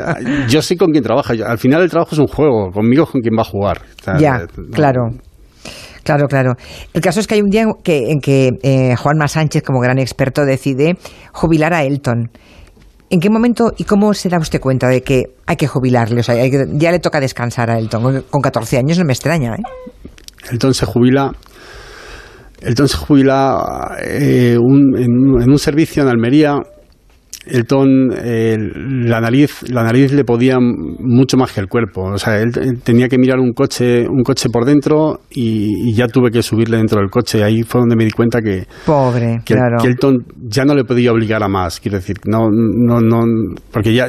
yo 0.48 0.62
sé 0.62 0.78
con 0.78 0.92
quién 0.92 1.04
trabaja. 1.04 1.34
Al 1.46 1.58
final 1.58 1.82
el 1.82 1.90
trabajo 1.90 2.12
es 2.14 2.20
un 2.20 2.28
juego, 2.28 2.72
conmigo 2.72 3.04
es 3.04 3.10
con 3.10 3.22
quien 3.22 3.36
va 3.38 3.42
a 3.42 3.46
jugar. 3.46 3.82
ya, 4.18 4.46
claro. 4.72 5.10
Claro, 6.04 6.28
claro. 6.28 6.54
El 6.94 7.02
caso 7.02 7.20
es 7.20 7.28
que 7.28 7.36
hay 7.36 7.42
un 7.42 7.50
día 7.50 7.66
que, 7.84 8.10
en 8.10 8.20
que 8.20 8.52
eh, 8.64 8.96
Juanma 8.96 9.28
Sánchez, 9.28 9.62
como 9.62 9.80
gran 9.80 10.00
experto, 10.00 10.46
decide 10.46 10.96
jubilar 11.34 11.74
a 11.74 11.84
Elton. 11.84 12.32
¿En 13.12 13.20
qué 13.20 13.30
momento 13.30 13.74
y 13.78 13.86
cómo 13.86 14.14
se 14.14 14.30
da 14.30 14.38
usted 14.38 14.60
cuenta 14.60 14.88
de 14.88 15.02
que 15.02 15.24
hay 15.48 15.56
que 15.56 15.68
jubilarle? 15.68 16.20
O 16.20 16.24
sea, 16.24 16.36
ya 16.46 16.92
le 16.92 17.00
toca 17.00 17.20
descansar 17.20 17.72
a 17.72 17.80
Elton. 17.80 18.24
Con 18.30 18.42
14 18.42 18.78
años 18.78 19.00
no 19.00 19.06
me 19.06 19.14
extraña, 19.14 19.56
¿eh? 19.56 19.64
Elton 20.52 20.74
se 20.74 20.86
jubila. 20.86 21.32
Elton 22.62 22.88
se 22.88 22.98
jubila 22.98 23.98
eh, 24.04 24.56
en, 24.56 25.50
un 25.50 25.60
servicio 25.60 26.04
en 26.04 26.10
Almería 26.10 26.58
Elton, 27.46 28.12
eh, 28.16 28.58
la 28.58 29.22
nariz, 29.22 29.64
la 29.70 29.84
nariz 29.84 30.12
le 30.12 30.24
podía 30.24 30.58
mucho 30.60 31.38
más 31.38 31.52
que 31.52 31.62
el 31.62 31.68
cuerpo. 31.68 32.04
O 32.04 32.18
sea, 32.18 32.40
él, 32.40 32.52
tenía 32.84 33.08
que 33.08 33.18
mirar 33.18 33.40
un 33.40 33.54
coche, 33.54 34.08
un 34.08 34.24
coche 34.24 34.50
por 34.50 34.66
dentro 34.66 35.22
y, 35.32 35.94
ya 35.94 36.08
tuve 36.08 36.32
que 36.32 36.44
subirle 36.44 36.78
dentro 36.78 37.00
del 37.00 37.10
coche. 37.10 37.44
Ahí 37.44 37.64
fue 37.64 37.82
donde 37.82 37.96
me 37.96 38.06
di 38.06 38.12
cuenta 38.12 38.42
que, 38.42 38.68
pobre, 38.86 39.42
que, 39.46 39.56
claro. 39.56 39.84
Elton 39.84 40.26
ya 40.48 40.66
no 40.66 40.76
le 40.76 40.84
podía 40.84 41.12
obligar 41.12 41.42
a 41.42 41.48
más. 41.48 41.80
Quiero 41.80 41.98
decir, 41.98 42.18
no, 42.26 42.50
no, 42.52 43.00
no, 43.00 43.22
porque 43.72 43.94
ya, 43.94 44.08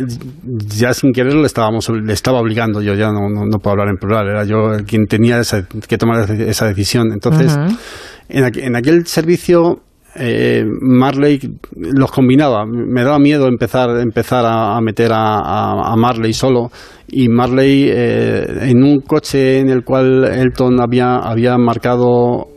ya 0.77 0.93
sin 0.93 1.13
quererlo 1.13 1.41
le 1.41 1.47
estábamos, 1.47 1.89
le 1.89 2.13
estaba 2.13 2.41
obligando. 2.41 2.83
Yo 2.83 2.95
ya 2.95 3.13
no, 3.13 3.29
no, 3.29 3.59
puedo 3.59 3.73
hablar 3.73 3.89
en 3.89 3.97
plural. 3.97 4.29
Era 4.29 4.45
yo 4.45 4.85
quien 4.87 5.07
tenía 5.07 5.41
que 5.89 5.99
tomar 5.99 6.31
esa 6.31 6.67
decisión. 6.67 7.13
Entonces, 7.13 7.57
en, 8.29 8.45
en 8.45 8.77
aquel 8.77 9.07
servicio 9.07 9.83
eh, 10.17 10.65
Marley 10.81 11.39
los 11.77 12.11
combinaba. 12.11 12.65
Me 12.67 13.03
daba 13.03 13.19
miedo 13.19 13.47
empezar, 13.47 13.91
empezar 14.01 14.45
a, 14.47 14.81
meter 14.81 15.11
a, 15.13 15.95
Marley 15.97 16.33
solo. 16.33 16.71
Y 17.09 17.29
Marley, 17.29 17.89
eh, 17.91 18.71
en 18.71 18.83
un 18.83 19.01
coche 19.01 19.59
en 19.59 19.69
el 19.69 19.85
cual 19.85 20.25
Elton 20.25 20.81
había, 20.81 21.17
había 21.17 21.57
marcado 21.59 22.50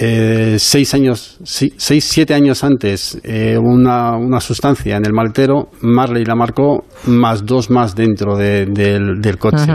eh, 0.00 0.56
seis 0.58 0.94
años, 0.94 1.38
seis, 1.44 2.04
siete 2.04 2.34
años 2.34 2.64
antes, 2.64 3.18
eh, 3.22 3.56
una, 3.58 4.16
una, 4.16 4.40
sustancia 4.40 4.96
en 4.96 5.04
el 5.04 5.12
maletero, 5.12 5.68
Marley 5.82 6.24
la 6.24 6.34
marcó, 6.34 6.84
más 7.06 7.44
dos 7.44 7.70
más 7.70 7.94
dentro 7.94 8.36
del, 8.36 8.72
del, 8.72 9.38
coche. 9.38 9.66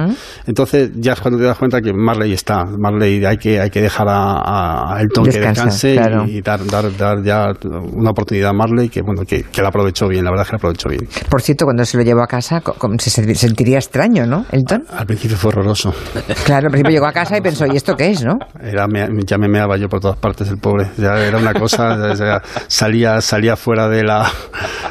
Entonces 0.45 0.91
ya 0.95 1.13
es 1.13 1.21
cuando 1.21 1.39
te 1.39 1.45
das 1.45 1.57
cuenta 1.57 1.81
que 1.81 1.93
Marley 1.93 2.33
está. 2.33 2.65
Marley 2.65 3.23
hay 3.23 3.37
que, 3.37 3.59
hay 3.59 3.69
que 3.69 3.81
dejar 3.81 4.07
a, 4.09 4.95
a 4.95 5.01
Elton 5.01 5.25
que 5.25 5.39
descanse 5.39 5.95
y, 6.27 6.41
dar, 6.41 6.65
dar, 6.65 6.95
dar, 6.97 7.23
ya 7.23 7.51
una 7.93 8.11
oportunidad 8.11 8.49
a 8.49 8.53
Marley 8.53 8.89
que, 8.89 9.01
bueno, 9.01 9.23
que, 9.27 9.43
que 9.43 9.61
la 9.61 9.69
aprovechó 9.69 10.07
bien, 10.07 10.25
la 10.25 10.31
verdad 10.31 10.45
es 10.45 10.49
que 10.49 10.53
la 10.53 10.57
aprovechó 10.57 10.89
bien. 10.89 11.07
Por 11.29 11.41
cierto, 11.41 11.65
cuando 11.65 11.85
se 11.85 11.97
lo 11.97 12.03
llevó 12.03 12.23
a 12.23 12.27
casa, 12.27 12.61
se 12.97 13.35
sentiría 13.35 13.77
extraño, 13.77 14.25
¿no, 14.25 14.45
Elton? 14.51 14.85
Al 14.89 15.05
principio 15.05 15.37
fue 15.37 15.49
horroroso. 15.49 15.93
Claro, 16.45 16.67
al 16.67 16.71
principio 16.71 16.91
llegó 16.91 17.05
a 17.05 17.13
casa 17.13 17.37
y 17.37 17.41
pensó, 17.41 17.65
¿y 17.65 17.75
esto 17.75 17.95
qué 17.95 18.11
es, 18.11 18.23
no? 18.23 18.39
Era, 18.61 18.87
ya 19.25 19.37
me 19.37 19.47
meaba 19.47 19.77
yo 19.77 19.87
por 19.87 19.98
todas 19.99 20.17
partes 20.17 20.49
el 20.49 20.57
pobre. 20.57 20.88
Ya 20.97 21.15
era 21.25 21.38
una 21.38 21.53
cosa, 21.53 21.97
salía, 22.67 23.21
salía 23.21 23.55
fuera 23.55 23.88
de 23.88 24.03
la, 24.03 24.29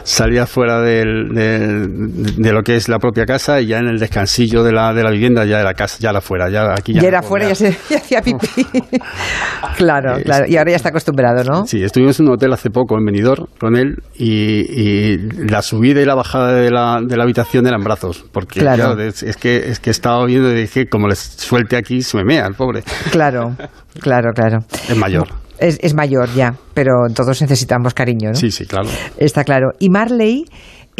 salía 0.04 0.46
fuera 0.46 0.80
del, 0.80 1.28
de, 1.34 2.52
lo 2.52 2.62
que 2.62 2.76
es 2.76 2.88
la 2.88 2.98
propia 2.98 3.26
casa 3.26 3.60
y 3.60 3.66
ya 3.66 3.78
en 3.78 3.88
el 3.88 3.98
descansillo 3.98 4.62
de 4.62 4.72
la, 4.72 4.92
de 4.92 5.02
la 5.02 5.10
vivienda 5.10 5.44
ya 5.44 5.60
era 5.60 5.74
casa, 5.74 5.98
ya 6.00 6.10
era 6.10 6.20
fuera, 6.20 6.48
ya 6.50 6.72
aquí 6.72 6.94
ya. 6.94 7.02
era 7.02 7.22
fuera, 7.22 7.48
ya, 7.48 7.54
se, 7.54 7.68
hacía 7.96 8.22
pipí. 8.22 8.46
claro, 9.76 10.16
claro. 10.22 10.46
Y 10.48 10.56
ahora 10.56 10.70
ya 10.70 10.76
está 10.76 10.88
acostumbrado, 10.90 11.44
¿no? 11.44 11.66
Sí, 11.66 11.82
estuvimos 11.82 12.18
en 12.20 12.26
un 12.26 12.34
hotel 12.34 12.52
hace 12.52 12.70
poco 12.70 12.96
en 12.98 13.04
Benidorm 13.04 13.46
con 13.58 13.76
él 13.76 14.02
y, 14.16 15.18
la 15.48 15.62
subida 15.62 16.00
y 16.00 16.04
la 16.04 16.14
bajada 16.14 16.52
de 16.52 16.70
la, 16.70 17.00
de 17.02 17.16
la 17.16 17.24
habitación 17.24 17.66
eran 17.66 17.82
brazos, 17.82 18.24
porque 18.32 18.60
claro. 18.60 18.98
es, 19.00 19.36
que 19.36 19.68
es 19.70 19.80
que 19.80 19.90
estaba 19.90 20.24
viendo 20.26 20.50
y 20.50 20.54
dije 20.54 20.88
como 20.88 21.08
les 21.08 21.18
suelte 21.18 21.76
aquí 21.76 22.02
se 22.02 22.16
me 22.18 22.24
mea 22.24 22.46
el 22.46 22.54
pobre. 22.54 22.82
Claro, 23.10 23.56
claro, 24.00 24.32
claro. 24.34 24.58
Es 24.98 25.00
mayor. 25.00 25.28
Es, 25.58 25.78
es 25.82 25.94
mayor 25.94 26.28
ya, 26.34 26.54
pero 26.74 27.06
todos 27.14 27.40
necesitamos 27.42 27.94
cariño, 27.94 28.30
¿no? 28.30 28.34
Sí, 28.34 28.50
sí, 28.50 28.64
claro. 28.66 28.88
Está 29.16 29.44
claro. 29.44 29.70
Y 29.78 29.90
Marley 29.90 30.44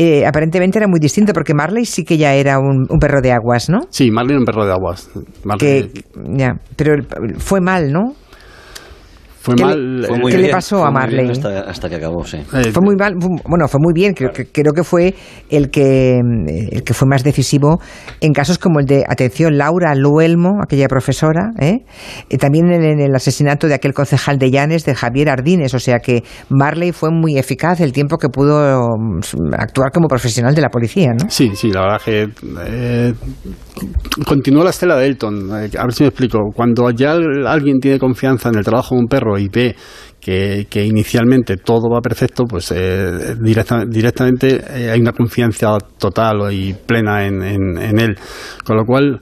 eh, 0.00 0.24
aparentemente 0.24 0.78
era 0.78 0.86
muy 0.86 1.00
distinto 1.00 1.32
porque 1.32 1.54
Marley 1.54 1.84
sí 1.84 2.04
que 2.04 2.16
ya 2.16 2.32
era 2.34 2.60
un, 2.60 2.86
perro 3.00 3.20
de 3.20 3.32
aguas, 3.32 3.68
¿no? 3.68 3.80
Sí, 3.90 4.12
Marley 4.12 4.34
era 4.34 4.38
un 4.38 4.44
perro 4.44 4.64
de 4.64 4.72
aguas. 4.72 5.10
ya, 6.36 6.54
pero 6.76 7.02
fue 7.38 7.60
mal, 7.60 7.90
¿no? 7.90 8.14
Fue 9.48 9.56
¿Qué 9.56 9.64
mal. 9.64 10.02
Le, 10.02 10.30
¿Qué 10.30 10.36
le 10.36 10.50
pasó 10.50 10.84
a 10.84 10.90
Marley? 10.90 11.30
Hasta, 11.30 11.88
que 11.88 11.94
acabó, 11.94 12.22
sí. 12.22 12.36
Eh, 12.36 12.70
fue 12.70 12.82
muy 12.82 12.96
mal, 12.96 13.14
bueno, 13.16 13.66
fue 13.66 13.80
muy 13.82 13.94
bien. 13.94 14.12
Creo, 14.12 14.30
creo 14.30 14.72
que 14.74 14.84
fue 14.84 15.14
el 15.48 15.70
que, 15.70 16.20
el 16.70 16.82
que 16.82 16.92
fue 16.92 17.08
más 17.08 17.24
decisivo 17.24 17.80
en 18.20 18.34
casos 18.34 18.58
como 18.58 18.78
el 18.80 18.84
de, 18.84 19.04
atención, 19.08 19.56
Laura 19.56 19.94
Luelmo, 19.94 20.58
aquella 20.62 20.86
profesora, 20.86 21.52
¿eh? 21.58 21.78
también 22.38 22.70
en, 22.70 23.00
el 23.00 23.14
asesinato 23.14 23.68
de 23.68 23.74
aquel 23.74 23.94
concejal 23.94 24.38
de 24.38 24.50
Llanes, 24.50 24.84
de 24.84 24.94
Javier 24.94 25.30
Ardines. 25.30 25.72
O 25.72 25.78
sea 25.78 26.00
que 26.00 26.24
Marley 26.50 26.92
fue 26.92 27.10
muy 27.10 27.38
eficaz 27.38 27.80
el 27.80 27.92
tiempo 27.92 28.18
que 28.18 28.28
pudo 28.28 28.86
mm, 28.98 29.54
actuar 29.58 29.92
como 29.92 30.08
profesional 30.08 30.54
de 30.54 30.60
la 30.60 30.68
policía, 30.68 31.12
¿no? 31.18 31.30
Sí, 31.30 31.52
sí, 31.54 31.70
la 31.72 31.80
verdad 31.80 32.00
que 32.04 32.28
eh, 32.66 33.14
continuó 34.26 34.62
la 34.62 34.70
estela 34.70 34.96
de 34.96 35.06
Elton. 35.06 35.50
A 35.52 35.60
ver 35.60 35.92
si 35.92 36.02
me 36.02 36.08
explico. 36.08 36.38
Cuando 36.54 36.90
ya 36.90 37.12
alguien 37.12 37.80
tiene 37.80 37.98
confianza 37.98 38.50
en 38.50 38.56
el 38.56 38.64
trabajo 38.64 38.94
de 38.94 39.00
un 39.00 39.06
perro 39.06 39.37
y 39.38 39.48
ve 39.48 39.74
que, 40.20 40.84
inicialmente 40.84 41.56
todo 41.56 41.88
va 41.90 42.00
perfecto, 42.00 42.44
pues 42.44 42.72
eh, 42.74 43.34
directamente 43.40 44.60
eh, 44.70 44.90
hay 44.90 45.00
una 45.00 45.12
confianza 45.12 45.78
total 45.98 46.52
y 46.52 46.74
plena 46.74 47.26
en, 47.26 47.98
él. 47.98 48.16
Con 48.64 48.76
lo 48.76 48.84
cual, 48.84 49.20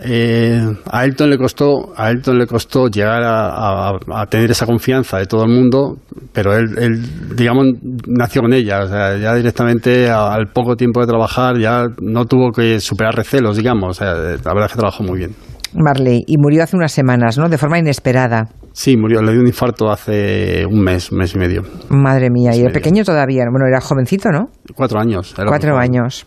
eh, 0.00 0.60
a 0.90 1.04
Elton 1.04 1.30
le 1.30 1.38
costó 1.38 1.92
a 1.96 2.10
Elton 2.10 2.36
le 2.36 2.46
costó 2.48 2.88
llegar 2.88 3.22
a, 3.24 4.26
tener 4.28 4.50
esa 4.50 4.66
confianza 4.66 5.18
de 5.18 5.26
todo 5.26 5.44
el 5.44 5.52
mundo 5.52 5.98
pero 6.32 6.52
él, 6.56 7.36
digamos 7.36 7.66
nació 8.08 8.42
con 8.42 8.52
ella. 8.52 8.82
O 8.82 8.88
sea, 8.88 9.16
ya 9.16 9.34
directamente 9.36 10.10
al 10.10 10.48
poco 10.48 10.74
tiempo 10.74 11.00
de 11.00 11.06
trabajar 11.06 11.58
ya 11.58 11.86
no 12.02 12.24
tuvo 12.26 12.50
que 12.50 12.80
superar 12.80 13.14
recelos 13.14 13.56
digamos. 13.56 13.90
O 13.90 13.94
sea, 13.94 14.14
la 14.14 14.52
verdad 14.52 14.66
es 14.66 14.72
que 14.72 14.78
trabajó 14.78 15.04
muy 15.04 15.18
bien. 15.18 15.30
Marley 15.74 16.24
y 16.26 16.38
murió 16.38 16.64
hace 16.64 16.76
unas 16.76 16.92
semanas 16.92 17.38
no 17.38 17.48
de 17.48 17.56
forma 17.56 17.78
inesperada 17.78 18.48
Sí, 18.76 18.96
murió, 18.96 19.22
le 19.22 19.30
dio 19.30 19.40
un 19.40 19.46
infarto 19.46 19.88
hace 19.88 20.66
un 20.66 20.80
mes, 20.80 21.12
un 21.12 21.18
mes 21.18 21.32
y 21.32 21.38
medio. 21.38 21.62
Madre 21.90 22.28
mía, 22.28 22.56
y 22.56 22.60
el 22.62 22.72
pequeño 22.72 23.04
todavía, 23.04 23.44
bueno, 23.48 23.68
era 23.68 23.80
jovencito, 23.80 24.30
¿no? 24.30 24.48
Cuatro 24.74 24.98
años. 24.98 25.32
Cuatro 25.46 25.78
años. 25.78 26.26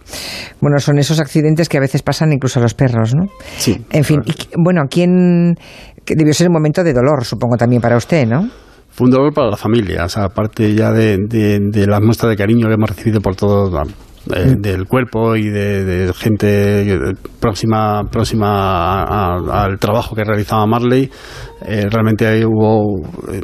Bueno, 0.62 0.80
son 0.80 0.98
esos 0.98 1.20
accidentes 1.20 1.68
que 1.68 1.76
a 1.78 1.82
veces 1.82 2.04
pasan 2.04 2.32
incluso 2.32 2.60
a 2.60 2.64
los 2.64 2.74
perros, 2.74 3.14
¿no? 3.14 3.26
Sí. 3.58 3.86
En 3.92 4.06
fin, 4.06 4.22
y, 4.26 4.34
bueno, 4.58 4.84
¿quién 4.90 5.56
debió 6.06 6.34
ser 6.34 6.48
un 6.48 6.54
momento 6.54 6.86
de 6.86 6.94
dolor, 6.94 7.26
supongo, 7.26 7.58
también 7.58 7.82
para 7.82 7.98
usted, 7.98 8.26
¿no? 8.26 8.50
Fue 8.92 9.06
un 9.06 9.12
dolor 9.12 9.34
para 9.34 9.50
la 9.50 9.58
familia, 9.58 10.06
o 10.06 10.10
sea, 10.10 10.24
aparte 10.24 10.74
ya 10.74 10.94
de, 10.94 11.18
de, 11.28 11.60
de 11.70 11.86
las 11.86 12.02
muestras 12.02 12.30
de 12.30 12.38
cariño 12.38 12.68
que 12.68 12.76
hemos 12.76 12.90
recibido 12.90 13.20
por 13.20 13.36
todo 13.36 13.70
Del 14.28 14.86
cuerpo 14.86 15.36
y 15.36 15.50
de, 15.50 16.12
gente 16.16 17.14
próxima 17.40 18.04
próxima 18.12 19.04
al 19.64 19.80
trabajo 19.80 20.16
que 20.16 20.24
realizaba 20.24 20.66
Marley. 20.66 21.10
Eh, 21.66 21.88
realmente 21.90 22.28
ahí 22.28 22.46
hubo 22.46 23.04
eh, 23.32 23.42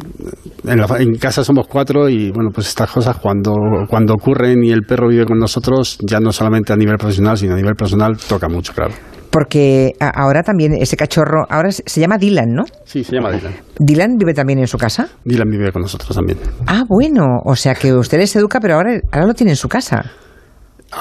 en, 0.66 1.16
casa 1.16 1.44
somos 1.44 1.66
cuatro 1.68 2.08
y 2.08 2.32
bueno 2.32 2.52
pues 2.54 2.68
estas 2.68 2.92
cosas 2.92 3.18
cuando 3.18 3.56
cuando 3.90 4.14
ocurren 4.14 4.64
y 4.64 4.72
el 4.72 4.84
perro 4.84 5.08
vive 5.08 5.26
con 5.26 5.40
nosotros 5.40 5.98
ya 6.00 6.20
no 6.20 6.32
solamente 6.32 6.72
a 6.72 6.76
nivel 6.76 6.98
profesional 6.98 7.40
sino 7.40 7.54
a 7.54 7.58
nivel 7.58 7.74
personal 7.74 8.16
toca 8.18 8.48
mucho 8.48 8.72
claro 8.74 8.94
porque 9.34 9.94
ahora 10.00 10.44
también 10.44 10.74
ese 10.76 10.96
cachorro, 10.96 11.48
ahora 11.50 11.72
se 11.72 12.00
llama 12.00 12.20
Dylan, 12.20 12.54
¿no? 12.54 12.66
Sí, 12.86 13.04
se 13.04 13.16
llama 13.16 13.32
Dylan. 13.32 13.54
¿Dylan 13.80 14.16
vive 14.16 14.36
también 14.36 14.60
en 14.60 14.68
su 14.68 14.78
casa? 14.78 15.08
Dylan 15.26 15.50
vive 15.50 15.72
con 15.72 15.82
nosotros 15.82 16.16
también. 16.16 16.38
Ah, 16.68 16.84
bueno, 16.88 17.40
o 17.44 17.56
sea 17.56 17.74
que 17.74 17.92
usted 17.96 18.20
les 18.20 18.36
educa, 18.36 18.60
pero 18.60 18.76
ahora, 18.76 19.02
ahora 19.12 19.26
lo 19.26 19.34
tiene 19.34 19.54
en 19.54 19.56
su 19.56 19.68
casa. 19.68 20.04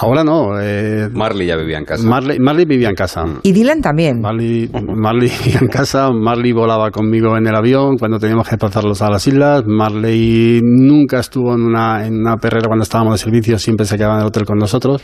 Ahora 0.01 0.25
no. 0.25 0.61
Eh, 0.61 1.09
Marley 1.13 1.47
ya 1.47 1.57
vivía 1.57 1.79
en 1.79 1.85
casa. 1.85 2.07
Marley, 2.07 2.39
Marley 2.39 2.65
vivía 2.65 2.89
en 2.89 2.95
casa. 2.95 3.25
¿Y 3.43 3.53
Dylan 3.53 3.81
también? 3.81 4.21
Marley, 4.21 4.71
Marley 4.73 5.31
vivía 5.45 5.61
en 5.61 5.69
casa. 5.69 6.11
Marley 6.11 6.53
volaba 6.53 6.91
conmigo 6.91 7.37
en 7.37 7.47
el 7.47 7.55
avión 7.55 7.97
cuando 7.99 8.19
teníamos 8.19 8.49
que 8.49 8.57
pasarlos 8.57 9.03
a 9.03 9.11
las 9.11 9.27
islas. 9.27 9.65
Marley 9.67 10.61
nunca 10.63 11.21
estuvo 11.21 11.55
en 11.55 11.63
una, 11.63 12.07
en 12.07 12.21
una 12.21 12.37
perrera 12.37 12.67
cuando 12.67 12.85
estábamos 12.85 13.15
de 13.15 13.19
servicio, 13.19 13.59
siempre 13.59 13.87
se 13.87 13.97
quedaba 13.97 14.15
en 14.15 14.21
el 14.21 14.27
hotel 14.27 14.45
con 14.45 14.59
nosotros. 14.59 15.03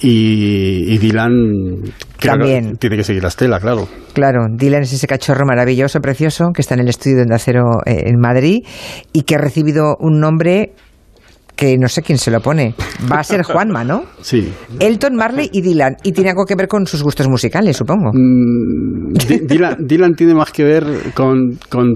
Y, 0.00 0.98
Dylan 0.98 1.32
también 2.20 2.76
tiene 2.76 2.96
que 2.96 3.04
seguir 3.04 3.22
la 3.22 3.28
estela, 3.28 3.58
claro. 3.58 3.88
Claro, 4.12 4.46
Dylan 4.50 4.82
es 4.82 4.92
ese 4.92 5.06
cachorro 5.06 5.46
maravilloso, 5.46 6.00
precioso, 6.00 6.50
que 6.54 6.60
está 6.60 6.74
en 6.74 6.80
el 6.80 6.88
estudio 6.88 7.24
de 7.24 7.34
Acero 7.34 7.80
eh, 7.86 8.02
en 8.06 8.20
Madrid 8.20 8.64
y 9.12 9.22
que 9.22 9.36
ha 9.36 9.38
recibido 9.38 9.96
un 9.98 10.20
nombre 10.20 10.74
que 11.56 11.78
no 11.78 11.88
sé 11.88 12.02
quién 12.02 12.18
se 12.18 12.30
lo 12.30 12.40
pone. 12.40 12.74
Va 13.10 13.20
a 13.20 13.24
ser 13.24 13.42
Juanma, 13.44 13.82
¿no? 13.82 14.04
Sí. 14.20 14.52
Elton, 14.78 15.16
Marley 15.16 15.48
y 15.52 15.62
Dylan. 15.62 15.96
Y 16.02 16.12
tiene 16.12 16.30
algo 16.30 16.44
que 16.44 16.54
ver 16.54 16.68
con 16.68 16.86
sus 16.86 17.02
gustos 17.02 17.28
musicales, 17.28 17.76
supongo. 17.76 18.10
Mm, 18.12 19.14
Dylan, 19.80 20.14
tiene 20.14 20.34
más 20.34 20.52
que 20.52 20.64
ver 20.64 20.84
con, 21.14 21.58
con 21.70 21.94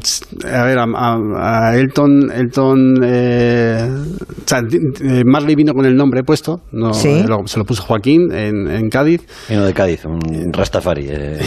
a 0.50 0.64
ver, 0.64 0.78
a, 0.78 1.76
Elton, 1.76 2.32
Elton, 2.32 2.94
eh, 3.04 3.88
o 3.90 4.48
sea, 4.48 4.60
eh, 4.60 5.22
Marley 5.26 5.54
vino 5.54 5.74
con 5.74 5.84
el 5.84 5.94
nombre 5.94 6.22
puesto, 6.22 6.62
no, 6.72 6.94
se 6.94 7.26
lo 7.26 7.64
puso 7.64 7.82
Joaquín 7.82 8.32
en, 8.32 8.66
en 8.68 8.88
Cádiz. 8.88 9.26
Vino 9.48 9.64
de 9.64 9.74
Cádiz, 9.74 10.06
un 10.06 10.52
Rastafari. 10.52 11.06
Eh, 11.10 11.38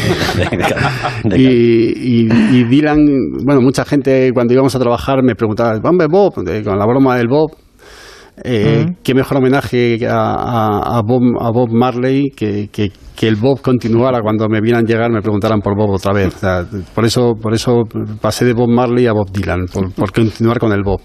y, 1.36 2.28
y, 2.58 2.64
Dylan, 2.66 3.00
bueno, 3.44 3.62
mucha 3.62 3.84
gente 3.86 4.32
cuando 4.34 4.54
íbamos 4.54 4.76
a 4.76 4.80
trabajar 4.80 5.24
me 5.24 5.36
preguntaba, 5.36 5.80
¿dónde 5.80 6.08
Bob? 6.08 6.34
con 6.34 6.78
la 6.78 6.86
broma 6.86 7.18
del 7.18 7.28
Bob 7.28 7.63
eh, 8.44 8.86
Qué 9.04 9.14
mejor 9.14 9.38
homenaje 9.38 10.00
a, 10.08 10.98
a, 10.98 11.02
Bob, 11.02 11.70
Marley 11.72 12.32
que, 12.32 12.70
que, 12.72 12.92
el 13.28 13.36
Bob 13.36 13.62
continuara 13.62 14.22
cuando 14.22 14.48
me 14.50 14.60
vieran 14.60 14.86
llegar, 14.86 15.12
me 15.12 15.22
preguntaran 15.22 15.62
por 15.62 15.76
Bob 15.78 15.92
otra 15.92 16.14
vez. 16.14 16.36
por, 16.94 17.06
eso, 17.06 17.34
por 17.42 17.54
eso 17.54 17.84
pasé 18.20 18.46
de 18.46 18.54
Bob 18.54 18.70
Marley 18.70 19.08
a 19.08 19.14
Bob 19.14 19.32
Dylan, 19.32 19.66
por 19.96 20.12
continuar 20.12 20.60
con 20.60 20.72
el 20.74 20.84
Bob. 20.84 21.02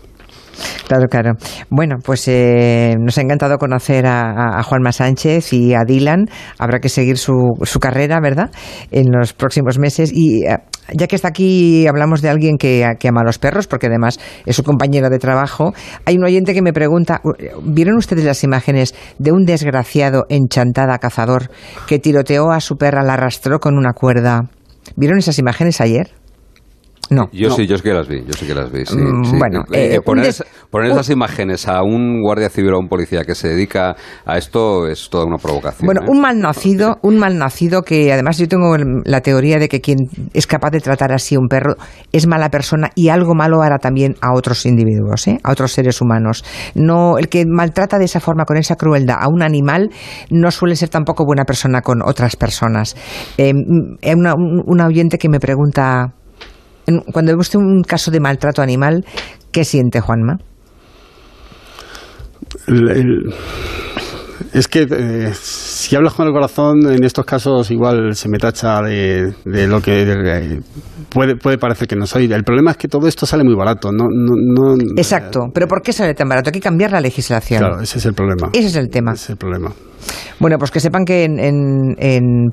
Claro, 0.86 1.06
claro. 1.08 1.32
Bueno, 1.70 1.96
pues 2.04 2.26
eh, 2.28 2.94
nos 2.98 3.18
ha 3.18 3.22
encantado 3.22 3.58
conocer 3.58 4.06
a, 4.06 4.62
Juanma 4.62 4.92
Sánchez 4.92 5.52
y 5.52 5.74
a 5.74 5.84
Dylan. 5.86 6.26
Habrá 6.58 6.80
que 6.80 6.88
seguir 6.88 7.18
su, 7.18 7.32
su 7.62 7.78
carrera, 7.78 8.20
¿verdad? 8.20 8.50
En 8.90 9.10
los 9.12 9.32
próximos 9.32 9.78
meses. 9.78 10.10
Y 10.12 10.46
eh, 10.46 10.56
ya 10.92 11.07
que 11.07 11.16
está 11.16 11.29
aquí, 11.29 11.87
hablamos 11.87 12.22
de 12.22 12.29
alguien 12.29 12.59
que, 12.59 12.85
ama 12.85 13.20
a 13.20 13.24
los 13.24 13.38
perros, 13.38 13.66
porque 13.66 13.87
además 13.87 14.18
es 14.46 14.57
su 14.57 14.62
compañero 14.62 15.11
de 15.11 15.18
trabajo. 15.18 15.72
Hay 16.05 16.16
un 16.16 16.24
oyente 16.24 16.55
que 16.55 16.62
me 16.62 16.72
pregunta: 16.72 17.20
¿vieron 17.62 17.96
ustedes 17.96 18.24
las 18.24 18.44
imágenes 18.44 18.94
de 19.18 19.33
un 19.33 19.44
desgraciado 19.44 20.27
enchantada 20.29 20.98
cazador 20.98 21.51
que 21.87 21.98
tiroteó 21.98 22.51
a 22.51 22.61
su 22.61 22.77
perra, 22.77 23.03
la 23.03 23.14
arrastró 23.14 23.61
con 23.61 23.77
una 23.77 23.92
cuerda? 23.92 24.48
¿Vieron 24.96 25.18
esas 25.18 25.38
imágenes 25.38 25.81
ayer? 25.81 26.17
No. 27.11 27.29
Yo 27.33 27.49
no. 27.49 27.55
sí, 27.55 27.66
yo 27.66 27.77
sí 27.77 27.83
que 27.83 27.92
las 27.94 28.09
vi, 28.09 28.23
yo 28.25 28.33
sí 28.33 28.47
que 28.47 28.55
las 28.55 28.71
vi. 28.71 28.85
Sí, 28.87 28.97
Mm, 28.97 29.25
sí. 29.25 29.37
bueno, 29.38 29.64
Eh, 29.73 29.94
eh, 29.97 30.01
poner, 30.01 30.27
des- 30.27 30.44
poner 30.71 30.90
esas 30.90 31.09
imágenes 31.11 31.66
a 31.68 31.83
un 31.83 32.21
guardia 32.23 32.49
civil 32.51 32.73
o 32.73 32.77
a 32.77 32.81
un 32.81 32.88
policía 32.88 33.25
que 33.25 33.35
se 33.35 33.49
dedica 33.49 33.97
a 34.27 34.37
esto 34.38 34.87
es 34.87 35.09
toda 35.11 35.25
una 35.25 35.38
provocación. 35.38 35.87
Bueno, 35.87 36.03
¿eh? 36.03 36.07
un 36.09 36.21
mal 36.21 36.38
nacido, 36.40 36.99
un 37.03 37.18
mal 37.18 37.38
nacido 37.38 37.83
que 37.83 38.12
además 38.12 38.38
yo 38.38 38.47
tengo 38.49 38.77
la 39.05 39.21
teoría 39.21 39.59
de 39.59 39.68
que 39.68 39.81
quien 39.81 39.99
es 40.35 40.47
capaz 40.47 40.71
de 40.71 40.81
tratar 40.81 41.12
así 41.12 41.35
a 41.35 41.38
un 41.38 41.49
perro 41.49 41.75
es 42.12 42.27
mala 42.27 42.51
persona 42.51 42.90
y 42.94 43.09
algo 43.09 43.35
malo 43.35 43.62
hará 43.62 43.79
también 43.79 44.14
a 44.21 44.35
otros 44.35 44.66
individuos, 44.66 45.27
¿eh? 45.29 45.38
a 45.42 45.53
otros 45.53 45.73
seres 45.73 46.01
humanos. 46.01 46.44
No, 46.75 47.18
el 47.18 47.29
que 47.29 47.44
maltrata 47.47 47.99
de 47.99 48.05
esa 48.05 48.21
forma, 48.21 48.44
con 48.44 48.57
esa 48.57 48.77
crueldad 48.77 49.16
a 49.21 49.29
un 49.29 49.42
animal, 49.42 49.90
no 50.31 50.51
suele 50.51 50.77
ser 50.77 50.88
tampoco 50.90 51.25
buena 51.25 51.44
persona 51.44 51.81
con 51.81 52.03
otras 52.03 52.37
personas. 52.37 52.97
Una, 53.38 54.35
un- 54.35 54.81
oyente 54.81 55.18
que 55.18 55.29
me 55.29 55.38
pregunta, 55.40 56.14
cuando 57.12 57.33
ve 57.33 57.38
usted 57.38 57.59
un 57.59 57.83
caso 57.83 58.11
de 58.11 58.20
maltrato 58.20 58.62
animal, 58.62 59.05
¿qué 59.53 59.64
siente, 59.64 60.01
Juanma? 60.01 60.38
El- 62.66 63.35
es 64.53 64.68
que 64.68 64.87
eh, 64.90 65.33
si 65.35 65.96
hablas 65.96 66.14
con 66.14 66.27
el 66.27 66.33
corazón, 66.33 66.87
en 66.90 67.05
estos 67.05 67.24
casos 67.24 67.70
igual 67.70 68.14
se 68.14 68.29
me 68.29 68.38
tacha 68.38 68.81
de, 68.83 69.33
de 69.44 69.66
lo 69.66 69.81
que 69.81 70.05
de- 70.05 70.61
puede, 71.11 71.37
puede 71.37 71.59
parecer 71.59 71.88
que 71.88 71.96
no 71.96 72.07
soy. 72.07 72.31
El 72.33 72.44
problema 72.44 72.72
es 72.72 72.77
que 72.77 72.88
todo 72.88 73.07
esto 73.09 73.27
sale 73.27 73.44
muy 73.44 73.55
barato. 73.55 73.90
No, 73.92 74.05
no, 74.11 74.77
no- 74.77 74.92
Exacto, 74.96 75.40
pero 75.53 75.66
¿por 75.66 75.83
qué 75.83 75.92
sale 75.92 76.14
tan 76.14 76.29
barato? 76.29 76.48
Hay 76.48 76.53
que 76.53 76.61
cambiar 76.61 76.92
la 76.92 77.01
legislación. 77.01 77.61
Claro, 77.61 77.81
ese 77.81 77.98
es 77.98 78.07
el 78.07 78.14
problema. 78.14 78.51
Ese 78.53 78.66
es 78.68 78.77
el 78.77 78.88
tema. 78.90 79.12
Ese 79.12 79.24
es 79.24 79.31
el 79.31 79.37
problema. 79.37 79.72
Bueno, 80.40 80.57
pues 80.59 80.70
que 80.70 80.81
sepan 80.81 81.05
que 81.05 81.24
en, 81.24 81.38
en, 81.40 82.48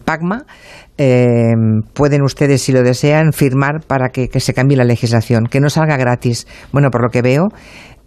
eh, 0.97 1.53
pueden 1.93 2.21
ustedes, 2.23 2.61
si 2.61 2.71
lo 2.71 2.81
desean, 2.83 3.31
firmar 3.33 3.81
para 3.85 4.09
que, 4.09 4.27
que 4.29 4.39
se 4.39 4.53
cambie 4.53 4.77
la 4.77 4.83
legislación, 4.83 5.45
que 5.45 5.59
no 5.59 5.69
salga 5.69 5.97
gratis. 5.97 6.47
Bueno, 6.71 6.89
por 6.89 7.03
lo 7.03 7.09
que 7.09 7.21
veo, 7.21 7.43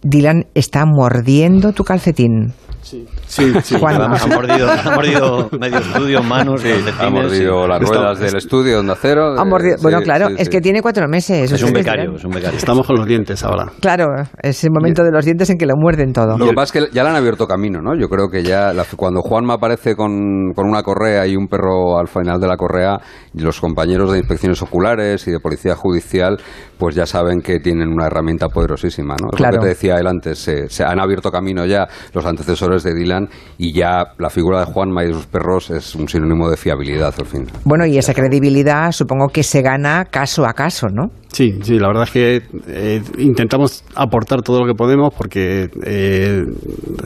Dylan 0.01 0.45
está 0.55 0.85
mordiendo 0.85 1.71
tu 1.73 1.83
calcetín. 1.83 2.53
Sí, 2.81 3.05
sí. 3.27 3.75
Juan- 3.79 4.01
Ha 4.01 4.25
mordido, 4.27 4.69
ha 4.71 4.95
mordido 4.95 5.49
medio 5.59 5.77
estudio, 5.77 6.23
manos, 6.23 6.61
calcetines, 6.61 6.99
Ha 6.99 7.09
mordido 7.09 7.63
sí. 7.63 7.69
las 7.69 7.81
ruedas 7.81 8.19
del 8.19 8.35
estudio 8.37 8.79
Onda 8.79 8.95
Cero. 8.99 9.35
Ha 9.37 9.43
mordido- 9.45 9.75
eh, 9.75 9.79
bueno, 9.81 9.99
sí, 9.99 10.03
claro, 10.05 10.27
sí, 10.29 10.35
es 10.39 10.43
sí. 10.45 10.49
que 10.49 10.61
tiene 10.61 10.81
cuatro 10.81 11.07
meses. 11.07 11.51
Es 11.51 11.61
un 11.61 11.73
becario, 11.73 12.03
dirán. 12.03 12.15
es 12.17 12.23
un 12.25 12.31
becario. 12.31 12.57
Estamos 12.57 12.87
con 12.87 12.95
los 12.95 13.05
dientes 13.05 13.43
ahora. 13.43 13.65
Claro, 13.81 14.07
es 14.41 14.63
el 14.63 14.71
momento 14.71 15.03
de 15.03 15.11
los 15.11 15.23
dientes 15.25 15.49
en 15.49 15.57
que 15.57 15.65
lo 15.65 15.75
muerden 15.75 16.13
todo. 16.13 16.37
Lo 16.37 16.45
que 16.47 16.53
pasa 16.53 16.79
es 16.79 16.85
que 16.89 16.95
ya 16.95 17.03
le 17.03 17.09
han 17.09 17.15
abierto 17.15 17.45
camino, 17.47 17.81
¿no? 17.81 17.95
Yo 17.99 18.07
creo 18.07 18.29
que 18.29 18.43
ya 18.43 18.73
la- 18.73 18.85
cuando 18.95 19.21
Juanma 19.21 19.55
aparece 19.55 19.95
con, 19.95 20.53
con 20.55 20.67
una 20.67 20.81
correa 20.81 21.27
y 21.27 21.35
un 21.35 21.47
perro 21.47 21.99
al 21.99 22.07
final 22.07 22.39
de 22.39 22.47
la 22.47 22.57
correa, 22.57 22.97
los 23.33 23.59
compañeros 23.59 24.11
de 24.11 24.19
inspecciones 24.19 24.61
oculares 24.61 25.27
y 25.27 25.31
de 25.31 25.39
policía 25.39 25.75
judicial, 25.75 26.37
pues 26.77 26.95
ya 26.95 27.05
saben 27.05 27.41
que 27.41 27.59
tienen 27.59 27.89
una 27.89 28.07
herramienta 28.07 28.47
poderosísima, 28.47 29.15
¿no? 29.21 29.29
Es 29.31 29.37
Claro. 29.37 29.55
lo 29.57 29.61
que 29.61 29.65
te 29.65 29.69
decía 29.69 29.97
él 29.99 30.07
antes, 30.07 30.39
se, 30.39 30.69
se 30.69 30.83
han 30.83 30.99
abierto 30.99 31.29
camino 31.29 31.65
ya 31.65 31.87
los 32.13 32.25
antecesores 32.25 32.68
de 32.77 32.93
Dylan 32.93 33.29
y 33.57 33.73
ya 33.73 34.13
la 34.17 34.29
figura 34.29 34.59
de 34.59 34.65
Juanma 34.65 35.03
y 35.03 35.13
sus 35.13 35.25
perros 35.25 35.69
es 35.69 35.95
un 35.95 36.07
sinónimo 36.07 36.49
de 36.49 36.57
fiabilidad 36.57 37.13
al 37.17 37.25
fin. 37.25 37.45
Bueno, 37.65 37.85
y 37.85 37.97
esa 37.97 38.13
credibilidad 38.13 38.91
supongo 38.91 39.29
que 39.29 39.43
se 39.43 39.61
gana 39.61 40.05
caso 40.05 40.45
a 40.45 40.53
caso, 40.53 40.87
¿no? 40.89 41.11
Sí, 41.31 41.59
sí, 41.61 41.77
la 41.77 41.87
verdad 41.87 42.03
es 42.03 42.11
que 42.11 42.41
eh, 42.67 43.01
intentamos 43.19 43.83
aportar 43.95 44.41
todo 44.41 44.61
lo 44.61 44.65
que 44.65 44.73
podemos 44.73 45.13
porque 45.15 45.69
eh, 45.85 46.43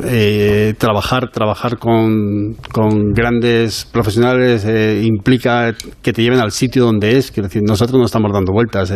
eh, 0.05 0.73
trabajar 0.77 1.29
trabajar 1.29 1.77
con, 1.77 2.53
con 2.71 3.11
grandes 3.11 3.85
profesionales 3.91 4.63
eh, 4.65 5.01
implica 5.03 5.73
que 6.01 6.13
te 6.13 6.23
lleven 6.23 6.39
al 6.39 6.51
sitio 6.51 6.85
donde 6.85 7.17
es. 7.17 7.31
Quiero 7.31 7.47
decir, 7.49 7.63
nosotros 7.67 7.99
no 7.99 8.05
estamos 8.05 8.31
dando 8.31 8.53
vueltas. 8.53 8.93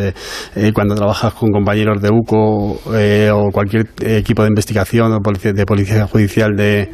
cuando 0.74 0.96
trabajas 0.96 1.34
con 1.34 1.52
compañeros 1.52 2.02
de 2.02 2.10
UCO 2.10 2.80
o 2.86 3.52
cualquier 3.52 3.88
equipo 4.02 4.44
de 4.44 4.48
investigación 4.50 5.12
o 5.12 5.20
de 5.20 5.66
policía 5.66 6.08
judicial 6.08 6.56
de, 6.56 6.90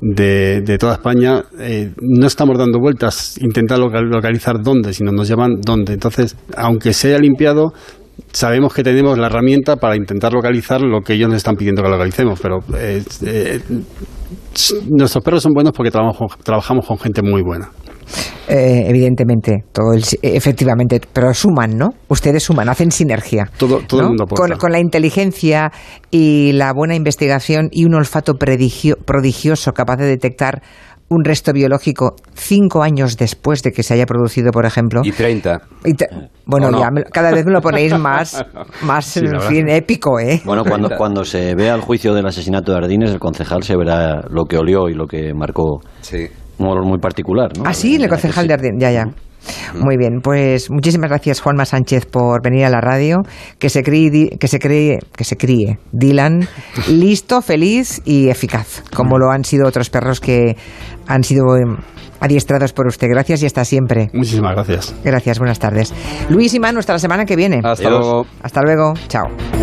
de, 0.00 0.78
toda 0.78 0.94
España, 0.94 1.44
no 2.00 2.26
estamos 2.26 2.58
dando 2.58 2.78
vueltas, 2.80 3.36
intentar 3.40 3.78
local- 3.78 4.08
localizar 4.10 4.62
dónde, 4.62 4.94
sino 4.94 5.12
nos 5.12 5.28
llaman 5.28 5.60
dónde. 5.60 5.92
Entonces, 5.92 6.36
aunque 6.56 6.92
se 6.92 7.08
haya 7.08 7.18
limpiado, 7.18 7.72
sabemos 8.34 8.74
que 8.74 8.82
tenemos 8.82 9.16
la 9.16 9.28
herramienta 9.28 9.76
para 9.76 9.96
intentar 9.96 10.32
localizar 10.32 10.80
lo 10.82 11.00
que 11.00 11.14
ellos 11.14 11.28
nos 11.28 11.38
están 11.38 11.54
pidiendo 11.56 11.82
que 11.82 11.88
localicemos, 11.88 12.38
pero 12.40 12.58
eh, 12.76 13.02
eh, 13.24 13.60
nuestros 14.90 15.24
perros 15.24 15.42
son 15.42 15.52
buenos 15.52 15.72
porque 15.72 15.90
trabajamos, 15.90 16.36
trabajamos 16.42 16.86
con 16.86 16.98
gente 16.98 17.22
muy 17.22 17.42
buena. 17.42 17.70
Eh, 18.48 18.84
evidentemente, 18.88 19.64
todo 19.72 19.94
el- 19.94 20.04
efectivamente, 20.20 21.00
pero 21.12 21.32
suman, 21.32 21.78
¿no? 21.78 21.90
Ustedes 22.08 22.42
suman, 22.42 22.68
hacen 22.68 22.90
sinergia. 22.90 23.48
Todo- 23.56 23.80
todo 23.86 24.02
el 24.02 24.06
mundo 24.08 24.26
con, 24.26 24.50
con 24.58 24.72
la 24.72 24.78
inteligencia 24.80 25.72
y 26.10 26.52
la 26.52 26.72
buena 26.74 26.94
investigación 26.94 27.68
y 27.72 27.86
un 27.86 27.94
olfato 27.94 28.34
prodigioso 28.34 29.72
capaz 29.72 29.96
de 29.96 30.06
detectar 30.06 30.60
un 31.14 31.24
resto 31.24 31.52
biológico 31.52 32.16
cinco 32.34 32.82
años 32.82 33.16
después 33.16 33.62
de 33.62 33.72
que 33.72 33.82
se 33.82 33.94
haya 33.94 34.06
producido, 34.06 34.50
por 34.50 34.66
ejemplo. 34.66 35.00
Y 35.04 35.12
30. 35.12 35.60
Y 35.84 35.94
bueno, 36.46 36.70
ya 36.78 36.90
me- 36.90 37.04
cada 37.04 37.30
vez 37.30 37.44
me 37.46 37.52
lo 37.52 37.60
ponéis 37.60 37.92
más, 37.98 38.44
más 38.82 39.16
en 39.16 39.24
la 39.26 39.30
verdad. 39.32 39.48
fin, 39.48 39.68
épico, 39.68 40.18
¿eh? 40.20 40.40
Bueno, 40.44 40.64
cuando, 40.64 40.90
cuando 40.98 41.24
se 41.24 41.54
vea 41.54 41.74
el 41.74 41.80
juicio 41.80 42.12
del 42.14 42.26
asesinato 42.26 42.72
de 42.72 42.78
Ardines, 42.78 43.10
el 43.12 43.18
concejal 43.20 43.62
se 43.62 43.76
verá 43.76 44.22
lo 44.28 44.44
que 44.44 44.58
olió 44.58 44.88
y 44.88 44.94
lo 44.94 45.06
que 45.06 45.32
marcó 45.34 45.80
Sí. 46.00 46.26
un 46.58 46.66
olor 46.66 46.84
muy 46.86 46.98
particular, 46.98 47.50
¿no? 47.56 47.64
Ah, 47.66 47.72
sí, 47.74 47.96
el 47.96 48.08
concejal 48.08 48.44
sí. 48.44 48.48
de 48.48 48.54
Ardien, 48.54 48.78
ya, 48.78 48.90
ya. 48.90 49.04
Muy 49.78 49.96
bien, 49.96 50.20
pues 50.22 50.70
muchísimas 50.70 51.10
gracias 51.10 51.40
Juanma 51.40 51.64
Sánchez 51.64 52.06
por 52.06 52.42
venir 52.42 52.64
a 52.64 52.70
la 52.70 52.80
radio, 52.80 53.22
que 53.58 53.68
se 53.70 53.82
críe, 53.82 54.10
di- 54.10 54.28
que 54.38 54.48
se 54.48 54.58
cree, 54.58 54.98
que 55.16 55.24
se 55.24 55.36
críe 55.36 55.78
Dylan 55.92 56.46
listo, 56.88 57.42
feliz 57.42 58.00
y 58.04 58.28
eficaz, 58.28 58.82
como 58.94 59.18
lo 59.18 59.30
han 59.30 59.44
sido 59.44 59.66
otros 59.68 59.90
perros 59.90 60.20
que 60.20 60.56
han 61.06 61.22
sido 61.24 61.56
em, 61.56 61.76
adiestrados 62.20 62.72
por 62.72 62.86
usted. 62.86 63.08
Gracias 63.10 63.42
y 63.42 63.46
hasta 63.46 63.64
siempre. 63.64 64.08
Muchísimas 64.14 64.54
gracias. 64.54 64.94
Gracias, 65.04 65.38
buenas 65.38 65.58
tardes. 65.58 65.92
Luis 66.30 66.54
y 66.54 66.60
Manu, 66.60 66.78
hasta 66.78 66.94
la 66.94 66.98
semana 66.98 67.24
que 67.26 67.36
viene. 67.36 67.60
Hasta 67.62 67.88
Adiós. 67.88 68.00
luego. 68.00 68.26
Hasta 68.42 68.62
luego, 68.62 68.94
chao. 69.08 69.44